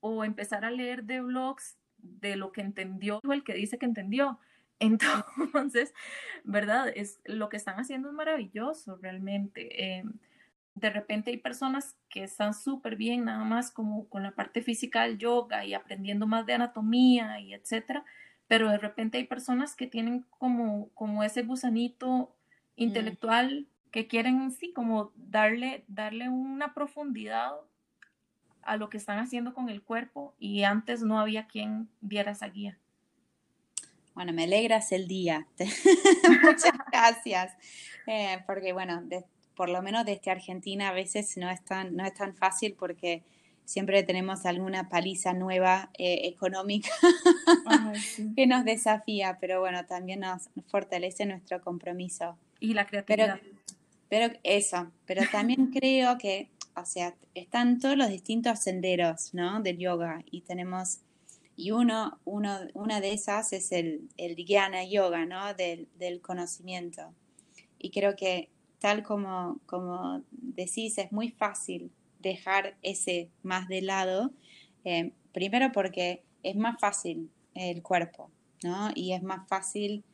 [0.00, 4.38] o empezar a leer de blogs de lo que entendió el que dice que entendió.
[4.80, 5.94] Entonces,
[6.42, 6.92] ¿verdad?
[6.94, 9.98] Es, lo que están haciendo es maravilloso realmente.
[9.98, 10.04] Eh,
[10.74, 15.02] de repente hay personas que están súper bien nada más como con la parte física
[15.04, 18.04] del yoga y aprendiendo más de anatomía y etcétera,
[18.48, 22.34] pero de repente hay personas que tienen como, como ese gusanito
[22.76, 22.82] Mm.
[22.82, 27.52] intelectual que quieren sí como darle, darle una profundidad
[28.62, 32.48] a lo que están haciendo con el cuerpo y antes no había quien diera esa
[32.48, 32.78] guía.
[34.14, 35.46] Bueno, me alegras el día.
[36.42, 37.52] Muchas gracias.
[38.06, 39.02] Eh, porque bueno,
[39.54, 43.22] por lo menos desde Argentina a veces no es tan, no es tan fácil porque
[43.64, 46.90] siempre tenemos alguna paliza nueva eh, económica
[48.36, 53.40] que nos desafía, pero bueno, también nos fortalece nuestro compromiso y la creatividad.
[54.08, 59.60] Pero, eso, pero también creo que, o sea, están todos los distintos senderos, ¿no?
[59.60, 61.00] Del yoga y tenemos,
[61.56, 65.54] y uno, uno una de esas es el, el Jnana Yoga, ¿no?
[65.54, 67.12] Del, del conocimiento.
[67.78, 74.30] Y creo que tal como, como decís, es muy fácil dejar ese más de lado,
[74.84, 78.30] eh, primero porque es más fácil el cuerpo,
[78.62, 78.90] ¿no?
[78.94, 80.04] Y es más fácil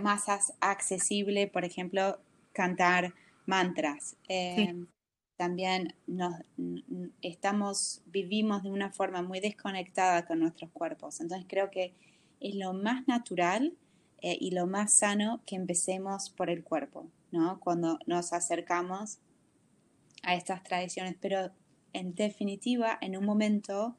[0.00, 0.24] más
[0.60, 2.18] accesible, por ejemplo,
[2.52, 3.14] cantar
[3.46, 4.16] mantras.
[4.28, 4.86] Em,
[5.36, 6.34] también nos,
[7.20, 11.20] estamos, vivimos de una forma muy desconectada con nuestros cuerpos.
[11.20, 11.94] Entonces creo que
[12.40, 13.74] es lo más natural
[14.20, 17.58] eh, y lo más sano que empecemos por el cuerpo, ¿no?
[17.60, 19.18] Cuando nos acercamos
[20.22, 21.16] a estas tradiciones.
[21.20, 21.50] Pero
[21.92, 23.96] en definitiva, en un momento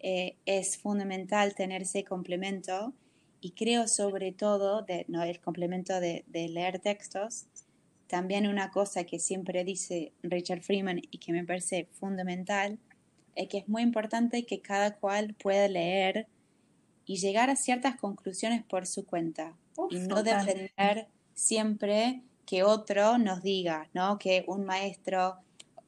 [0.00, 2.92] eh, es fundamental tener ese complemento
[3.40, 7.46] y creo sobre todo, de, no, el complemento de, leer textos,
[8.06, 12.78] también una cosa que siempre dice Richard Freeman y que me parece fundamental,
[13.34, 16.26] es que es muy importante que cada cual pueda leer
[17.04, 19.56] y llegar a ciertas conclusiones por su cuenta
[19.90, 24.18] y no depender siempre que otro nos diga, ¿no?
[24.18, 25.36] Que un maestro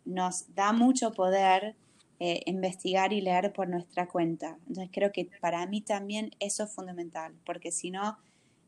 [0.04, 1.74] nos da mucho poder
[2.20, 4.58] eh, investigar y leer por nuestra cuenta.
[4.66, 8.18] Entonces creo que para mí también eso es fundamental, porque si no,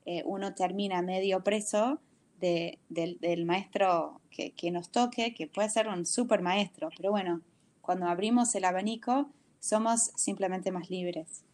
[0.07, 2.01] eh, uno termina medio preso
[2.41, 7.43] de, del, maestro que, que, nos toque, que puede ser un super maestro, pero bueno,
[7.81, 11.45] cuando abrimos el abanico, somos simplemente más libres.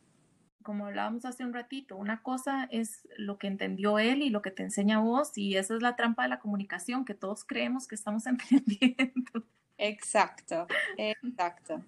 [0.62, 4.51] Como hablábamos hace un ratito, una cosa es lo que entendió él y lo que
[4.51, 7.94] te enseña vos, y esa es la trampa de la comunicación, que todos creemos que
[7.94, 9.44] estamos entendiendo.
[9.79, 10.66] Exacto,
[10.97, 11.83] exacto.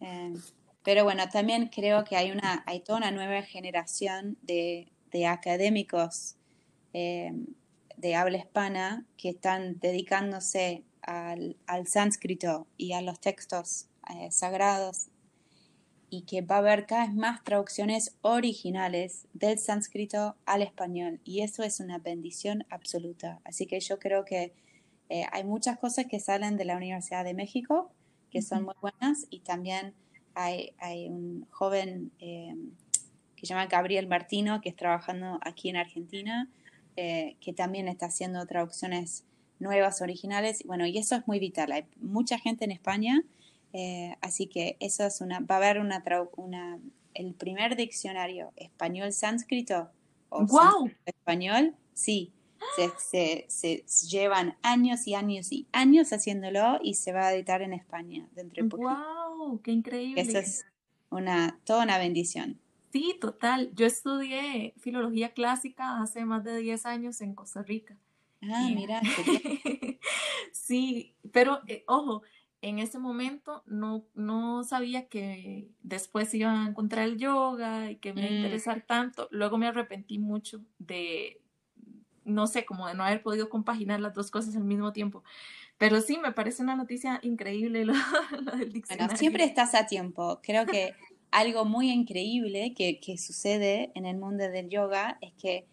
[0.00, 0.34] Eh,
[0.84, 6.36] pero bueno, también creo que hay, una, hay toda una nueva generación de, de académicos
[6.92, 7.32] eh,
[7.96, 15.08] de habla hispana que están dedicándose al, al sánscrito y a los textos eh, sagrados
[16.08, 21.42] y que va a haber cada vez más traducciones originales del sánscrito al español y
[21.42, 23.40] eso es una bendición absoluta.
[23.44, 24.52] Así que yo creo que
[25.08, 27.90] hay muchas cosas que salen de la Universidad de México
[28.30, 29.94] que son muy buenas y también
[30.34, 32.54] hay, hay un joven eh,
[33.34, 36.48] que se llama Gabriel Martino que es trabajando aquí en Argentina,
[36.96, 39.24] eh, que también está haciendo traducciones
[39.58, 40.62] nuevas, originales.
[40.66, 41.72] Bueno, y eso es muy vital.
[41.72, 43.22] Hay mucha gente en España,
[43.72, 46.02] eh, así que eso es una, va a haber una,
[46.36, 46.78] una
[47.14, 49.90] el primer diccionario español-sánscrito
[50.28, 50.90] o wow.
[51.06, 52.32] español, sí,
[52.98, 57.72] se, se, llevan años y años y años haciéndolo y se va a editar en
[57.72, 58.82] España dentro de poco.
[58.82, 59.60] ¡Wow!
[59.62, 60.20] ¡Qué increíble!
[60.20, 60.66] Eso es
[61.10, 62.60] una, toda una bendición.
[62.92, 63.70] Sí, total.
[63.74, 67.98] Yo estudié filología clásica hace más de 10 años en Costa Rica.
[68.42, 69.00] Ah, mira.
[70.52, 72.22] sí, pero eh, ojo,
[72.62, 78.12] en ese momento no, no sabía que después iba a encontrar el yoga y que
[78.12, 78.36] me iba a mm.
[78.36, 79.28] interesar tanto.
[79.30, 81.40] Luego me arrepentí mucho de,
[82.26, 85.24] no sé, como de no haber podido compaginar las dos cosas al mismo tiempo.
[85.78, 87.94] Pero sí, me parece una noticia increíble lo,
[88.58, 89.06] del diccionario.
[89.06, 90.40] Bueno, siempre estás a tiempo.
[90.42, 90.94] Creo que
[91.30, 95.66] algo muy increíble que, que, sucede en el mundo del yoga es que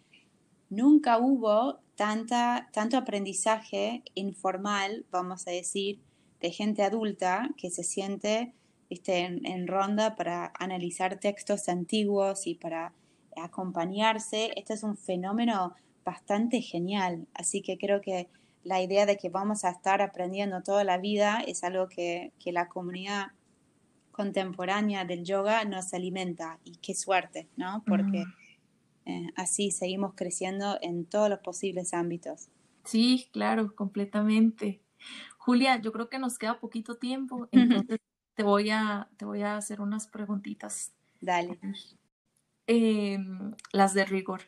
[0.70, 6.00] nunca hubo tanta, tanto aprendizaje informal, vamos a decir,
[6.40, 8.52] de gente adulta que se siente
[8.88, 9.18] ¿viste?
[9.20, 12.92] En, en ronda para analizar textos antiguos y para
[13.36, 14.52] acompañarse.
[14.56, 15.74] Este es un fenómeno
[16.04, 17.26] bastante genial.
[17.34, 18.28] Así que creo que
[18.64, 22.68] la idea de que vamos a estar aprendiendo toda la vida es algo que, la
[22.68, 23.32] comunidad
[24.10, 27.82] contemporánea del yoga nos alimenta y qué suerte, ¿no?
[27.86, 28.24] Porque
[29.06, 32.48] eh, así seguimos creciendo en todos los posibles ámbitos.
[32.84, 34.80] Sí, claro, completamente.
[35.36, 37.98] Julia, yo creo que nos queda poquito tiempo, entonces
[38.34, 40.92] te voy a, te voy a hacer unas preguntitas.
[41.20, 41.58] Dale.
[42.66, 44.42] Em, las de rigor.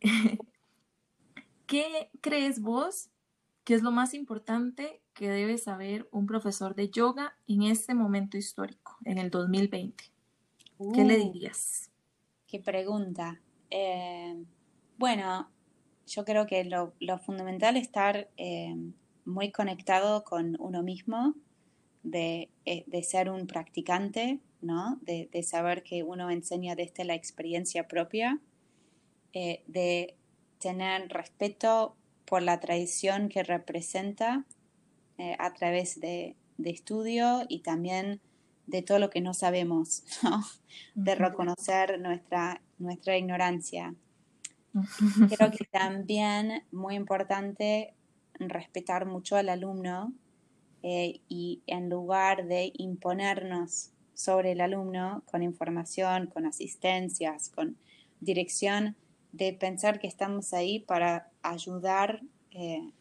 [1.72, 3.08] ¿Qué crees vos
[3.64, 8.36] que es lo más importante que debe saber un profesor de yoga en este momento
[8.36, 10.04] histórico, en el 2020?
[10.92, 11.90] ¿Qué le Uh, dirías?
[12.46, 13.40] qué pregunta.
[13.70, 14.44] Eh,
[14.98, 15.50] bueno,
[16.06, 18.74] yo creo que lo, lo fundamental es estar eh,
[19.24, 21.34] muy conectado con uno mismo,
[22.02, 24.98] de, eh, de ser un practicante, ¿no?
[25.02, 28.40] De, de saber que uno enseña desde la experiencia propia,
[29.32, 30.16] eh, de
[30.62, 34.46] tener respeto por la tradición que representa
[35.18, 38.20] eh, a través de, de estudio y también
[38.66, 40.42] de todo lo que no sabemos, ¿no?
[40.94, 43.94] De reconocer nuestra, nuestra ignorancia.
[45.36, 47.94] Creo que también muy importante
[48.38, 50.12] respetar mucho al alumno
[50.82, 57.76] eh, y en lugar de imponernos sobre el alumno con información, con asistencias, con
[58.20, 58.96] dirección,
[59.32, 62.92] de pensar que estamos ahí para ayudar eh,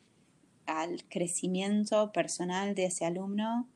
[0.66, 3.68] al crecimiento personal de ese alumno,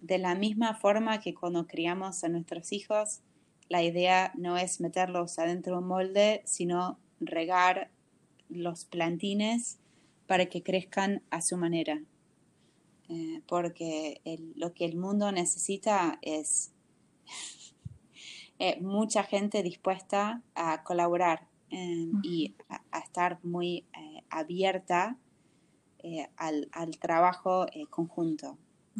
[0.00, 3.20] de la misma forma que cuando criamos a nuestros hijos,
[3.68, 7.90] la idea no es meterlos adentro de un molde, sino regar
[8.48, 9.78] los plantines
[10.26, 12.02] para que crezcan a su manera.
[13.08, 14.20] Eh, porque
[14.54, 16.72] lo que el mundo necesita es
[18.60, 25.16] eh, mucha gente dispuesta a colaborar eh, y a, a estar muy eh, abierta
[26.00, 28.58] eh, al, al trabajo eh, conjunto.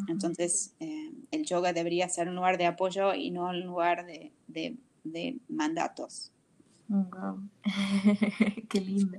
[0.09, 4.79] Entonces, el yoga debería ser un lugar de apoyo y no un lugar de, de-
[5.05, 6.33] de mandatos.
[6.89, 7.49] Wow.
[8.71, 9.19] Qué linda.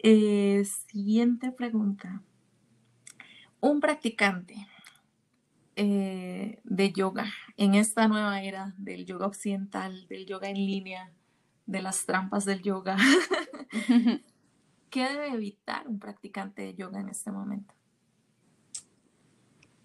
[0.00, 2.22] Eh, siguiente pregunta.
[3.60, 4.56] Un practicante
[5.76, 11.12] eh, de yoga en esta nueva era del yoga occidental, del yoga en línea,
[11.66, 12.96] de las trampas del yoga,
[14.90, 17.74] ¿qué debe evitar un practicante de yoga en este momento?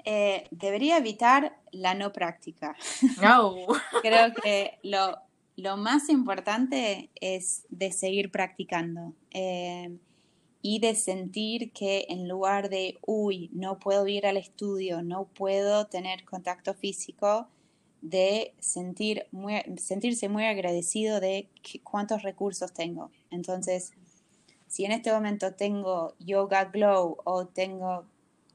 [0.05, 2.75] Eh, debería evitar la no práctica.
[3.23, 3.67] Oh.
[4.01, 5.17] Creo que lo,
[5.55, 9.97] lo más importante es de seguir practicando eh,
[10.61, 15.87] y de sentir que en lugar de, uy, no puedo ir al estudio, no puedo
[15.87, 17.47] tener contacto físico,
[18.01, 19.27] de sentir
[19.77, 21.47] sentirse muy agradecido de
[21.83, 23.11] cuántos recursos tengo.
[23.29, 23.93] Entonces,
[24.67, 28.05] si en este momento tengo Yoga Glow o tengo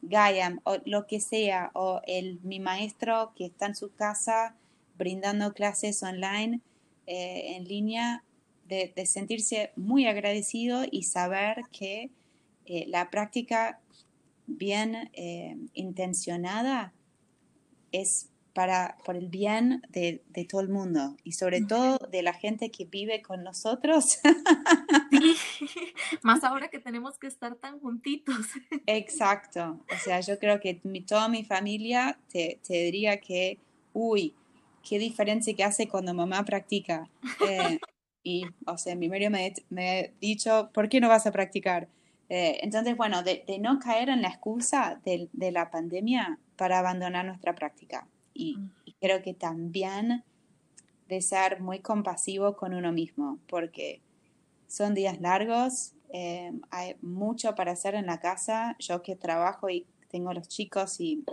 [0.02, 4.54] Gayam o lo que sea, o el, mi maestro que está en su casa
[4.96, 6.60] brindando clases online,
[7.06, 8.22] eh, en línea,
[8.66, 12.10] de, de sentirse muy agradecido y saber que
[12.66, 13.80] eh, la práctica
[14.46, 16.92] bien eh, intencionada
[17.92, 22.32] es para, por el bien de, de todo el mundo y sobre todo de la
[22.32, 24.18] gente que vive con nosotros.
[26.22, 28.36] Más ahora que tenemos que estar tan juntitos.
[28.86, 29.80] Exacto.
[29.92, 33.58] O sea, yo creo que mi- toda mi familia te, te diría que,
[33.92, 34.34] uy,
[34.88, 37.08] qué diferencia que hace cuando mamá practica.
[37.46, 37.78] Eh,
[38.22, 41.88] y, o sea, mi marido me, me ha dicho, ¿por qué no vas a practicar?
[42.28, 46.78] Eh, entonces, bueno, de, de no caer en la excusa de, de la pandemia para
[46.78, 48.06] abandonar nuestra práctica.
[48.34, 50.24] Y, y creo que también
[51.08, 54.02] de ser muy compasivo con uno mismo, porque
[54.68, 58.76] son días largos, eh, hay mucho para hacer en la casa.
[58.78, 61.24] Yo que trabajo y tengo los chicos y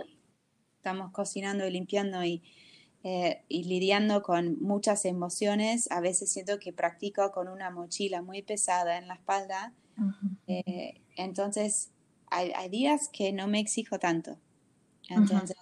[0.76, 2.42] estamos cocinando y limpiando y,
[3.04, 8.42] eh, y lidiando con muchas emociones, a veces siento que practico con una mochila muy
[8.42, 9.74] pesada en la espalda.
[9.96, 11.92] Ujú, Eh, entonces,
[12.30, 14.38] hay, hay días que no me exijo tanto.
[15.08, 15.56] Entonces,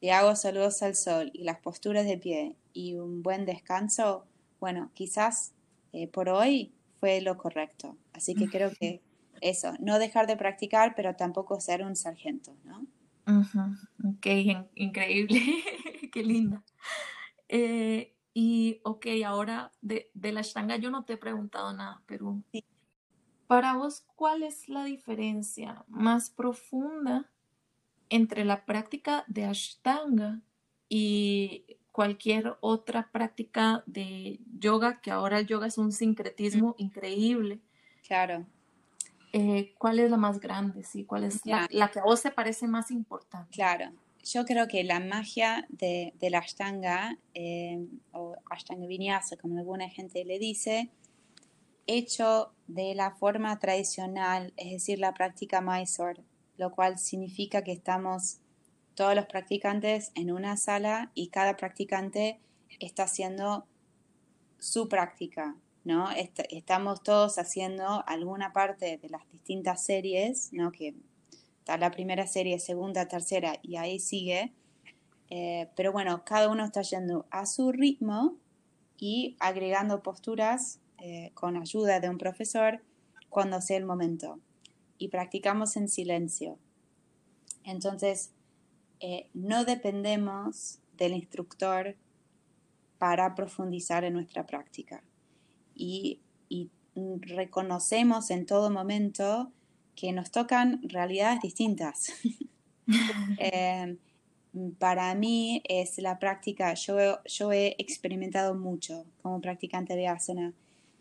[0.00, 4.28] si hago saludos al sol y las posturas de pie y un buen descanso,
[4.60, 5.54] bueno, quizás
[5.92, 7.98] eh, por hoy fue lo correcto.
[8.12, 9.02] Así que creo que
[9.40, 12.86] eso, no dejar de practicar, pero tampoco ser un sargento, ¿no?
[13.26, 13.60] Ujú,
[14.08, 15.38] Ok, in- increíble,
[16.12, 16.64] qué linda.
[17.48, 22.44] Eh, y ok, ahora de, de la Ashtanga yo no te he preguntado nada, pero
[22.52, 22.62] Sí.
[23.46, 27.32] para vos, ¿cuál es la diferencia más profunda
[28.10, 30.40] entre la práctica de Ashtanga
[30.88, 37.60] y cualquier otra práctica de yoga, que ahora el yoga es un sincretismo increíble?
[38.06, 38.46] Claro.
[39.32, 40.84] Eh, ¿cuál es la más grande?
[40.84, 41.68] Sí, ¿cuál es la, Ya.
[41.70, 43.50] la que a vos te parece más importante?
[43.52, 43.92] Claro.
[44.24, 50.24] yo creo que la magia de, la Ashtanga, eh, o Ashtanga Vinyasa, como alguna gente
[50.24, 50.90] le dice,
[51.86, 56.22] hecho de la forma tradicional, es decir, la práctica Mysore,
[56.58, 58.40] lo cual significa que estamos
[58.94, 62.40] todos los practicantes en una sala y cada practicante
[62.80, 63.66] está haciendo
[64.58, 66.08] su práctica, ¿no?
[66.50, 70.72] estamos todos haciendo alguna parte de las distintas series, ¿no?
[70.72, 70.94] Que
[71.60, 74.52] está la primera serie, segunda, tercera y ahí sigue.
[75.30, 78.36] Eh, pero bueno, cada uno está yendo a su ritmo
[78.96, 82.82] y agregando posturas eh, con ayuda de un profesor
[83.28, 84.40] cuando sea el momento.
[84.98, 86.58] Y practicamos en silencio.
[87.64, 88.32] Entonces,
[89.00, 91.96] eh, no dependemos del instructor
[92.98, 95.02] para profundizar en nuestra práctica.
[95.74, 96.20] Y,
[97.20, 99.52] reconocemos en todo momento
[99.94, 102.12] que nos tocan realidades distintas.
[103.38, 103.98] Eh,
[104.78, 110.54] para mí es la práctica, yo, yo he experimentado mucho como practicante de asana.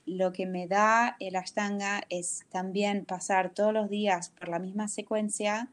[0.07, 4.87] Lo que me da el ashtanga es también pasar todos los días por la misma
[4.87, 5.69] secuencia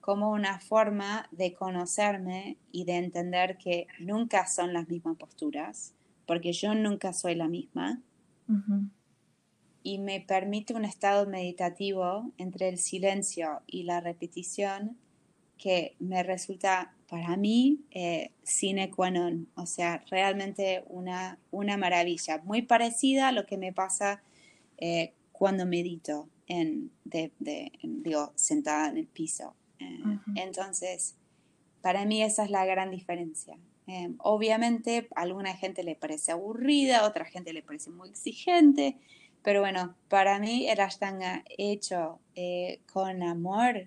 [0.00, 5.94] como una forma de conocerme y de entender que nunca son las mismas posturas,
[6.26, 8.00] porque yo nunca soy la misma.
[9.82, 14.96] Y me permite un estado meditativo entre el silencio y la repetición
[15.58, 22.40] que me resulta para mí eh, sine qua non, o sea, realmente una, una maravilla,
[22.42, 24.22] muy parecida a lo que me pasa
[24.78, 29.54] eh, cuando medito en, digo, sentada en el piso.
[30.36, 31.16] Entonces,
[31.82, 33.58] para mí esa es la gran diferencia.
[33.88, 38.96] Eh, obviamente, a alguna gente le parece aburrida, a otra gente le parece muy exigente,
[39.42, 43.86] pero bueno, para mí el ashtanga hecho eh, con amor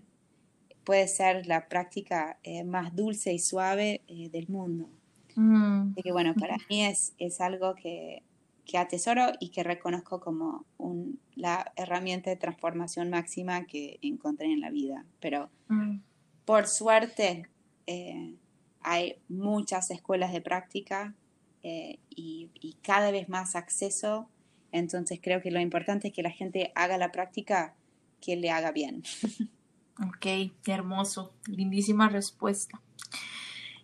[0.85, 4.89] puede ser la práctica eh, más dulce y suave del mundo.
[5.35, 5.91] Mm.
[5.91, 8.23] Así que bueno, para mí es, es algo que,
[8.65, 14.61] que, atesoro y que reconozco como un, la herramienta de transformación máxima que encontré en
[14.61, 15.05] la vida.
[15.19, 15.97] Pero mm.
[16.45, 17.47] por suerte
[17.87, 18.35] eh,
[18.81, 21.15] hay muchas escuelas de práctica
[21.63, 24.29] eh, y, cada vez más acceso.
[24.71, 27.75] Entonces creo que lo importante es que la gente haga la práctica
[28.21, 29.03] que le haga bien.
[29.99, 32.81] Ok, hermoso, lindísima respuesta.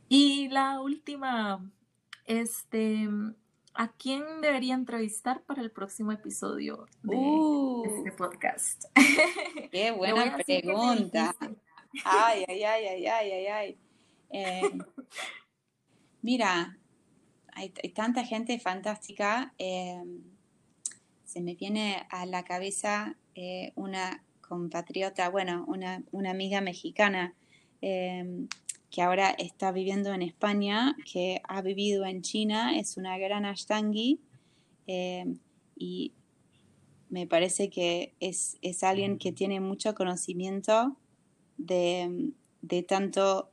[0.09, 1.63] Y la última,
[2.25, 3.07] este,
[3.73, 7.83] ¿A quién debería entrevistar para el próximo episodio de uh.
[7.85, 8.83] este podcast?
[9.71, 11.33] Qué buena pregunta.
[12.03, 13.77] Ay, ay, ay, ay, ay, ay, ay.
[14.29, 14.77] Eh,
[16.21, 16.77] mira,
[17.53, 19.53] hay, tanta gente fantástica.
[19.57, 20.03] Eh,
[21.23, 24.21] se me viene a la cabeza eh, una
[24.51, 27.33] compatriota, bueno, una, amiga mexicana
[27.79, 34.19] que ahora está viviendo en España, que ha vivido en China, es una gran ashtangi
[34.87, 35.23] eh,
[35.77, 36.11] y
[37.09, 40.97] me parece que es, alguien que tiene mucho conocimiento
[41.57, 42.33] de,
[42.89, 43.51] tanto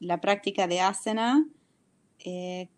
[0.00, 1.46] la práctica de asana
[2.18, 2.68] eh,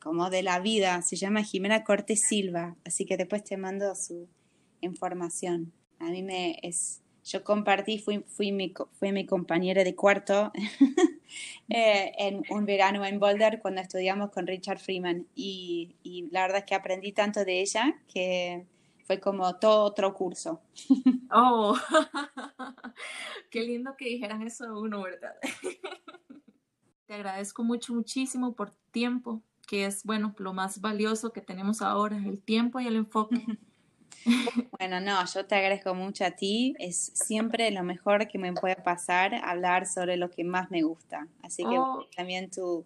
[0.00, 1.02] como de la vida.
[1.02, 4.26] Se llama Jimena Corte Silva, así que después te mando su
[4.80, 5.74] información.
[5.98, 10.52] A mí me es yo compartí, fui, fui, mi, fui mi compañera de cuarto
[11.70, 16.58] eh, en un verano en Boulder cuando estudiamos con Richard Freeman y, y, la verdad
[16.58, 18.66] es que aprendí tanto de ella que
[19.04, 20.60] fue como todo otro curso.
[21.30, 21.76] oh,
[23.50, 25.34] qué lindo que dijeran eso uno, ¿verdad?
[27.06, 32.16] Te agradezco mucho, muchísimo por tiempo, que es, bueno, lo más valioso que tenemos ahora,
[32.16, 33.44] el tiempo y el enfoque.
[34.78, 36.74] Bueno, no, yo te agradezco mucho a ti.
[36.78, 41.28] Es siempre lo mejor que me puede pasar hablar sobre lo que más me gusta.
[41.42, 42.06] Así que oh.
[42.16, 42.84] también tu,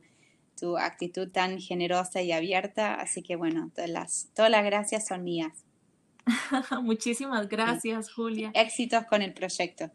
[0.58, 2.94] tu, actitud tan generosa y abierta.
[2.94, 5.64] Así que bueno, todas las, todas las gracias son mías.
[6.82, 8.50] Muchísimas gracias, Julia.
[8.54, 9.90] Éxitos con el proyecto.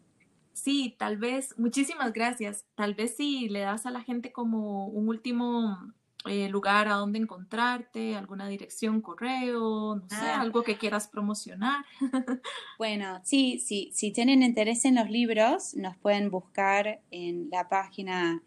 [0.52, 2.64] Sí, tal vez, muchísimas gracias.
[2.76, 5.92] Tal vez si le das a la gente como un último
[6.26, 10.40] eh, lugar a donde encontrarte, alguna dirección, correo, no sé, ah.
[10.40, 11.84] algo que quieras promocionar.
[12.78, 18.40] bueno, sí, sí, si tienen interés en los libros, nos pueden buscar en la página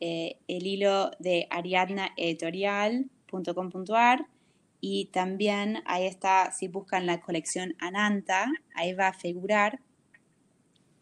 [0.00, 4.26] eh, el hilo de ariadnaeditorial.com.ar
[4.80, 9.78] y también ahí está, si buscan la colección Ananta, ahí va a figurar.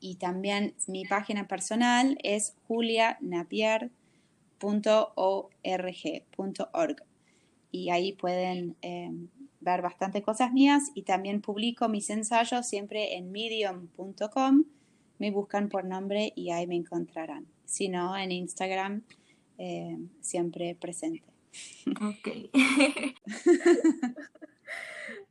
[0.00, 3.16] Y también mi página personal es Julia
[4.60, 6.96] Napier .org.org
[7.72, 9.28] y ahí pueden em,
[9.60, 14.64] ver bastante cosas mías y también publico mis ensayos siempre en medium.com
[15.18, 17.46] me buscan por nombre y ahí me encontrarán.
[17.66, 19.02] Si no, en Instagram
[19.58, 21.28] eh, siempre presente.
[22.00, 22.28] Ok.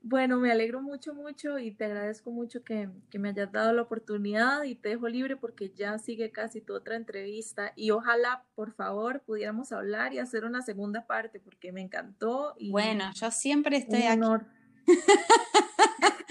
[0.01, 4.63] Bueno, me alegro mucho, mucho y te agradezco mucho que, me hayas dado la oportunidad
[4.63, 9.21] y te dejo libre porque ya sigue casi tu otra entrevista y ojalá, por favor,
[9.21, 12.55] pudiéramos hablar y hacer una segunda parte porque me encantó.
[12.57, 14.45] Y bueno, yo siempre estoy aquí.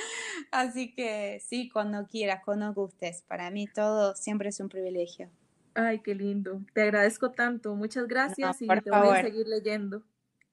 [0.51, 3.23] Así que sí, cuando quieras, cuando gustes.
[3.29, 5.29] Para mí todo siempre es un privilegio.
[5.75, 6.63] Ay, qué lindo.
[6.73, 7.75] Te agradezco tanto.
[7.75, 10.03] Muchas gracias y te voy a seguir leyendo.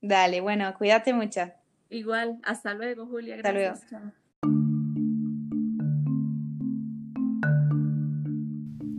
[0.01, 1.51] Dale, bueno, cuídate mucho.
[1.95, 3.37] Igual, hasta luego, Julia.
[3.37, 3.83] Gracias.
[3.83, 4.13] Hasta luego.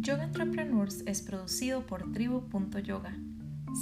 [0.01, 3.15] Yoga Entrepreneurs es producido por tribu.yoga.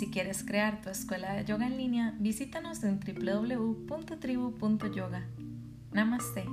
[0.00, 5.28] Si quieres crear tu escuela de yoga en línea, visítanos en www.tribu.yoga.
[5.92, 6.44] Namaste.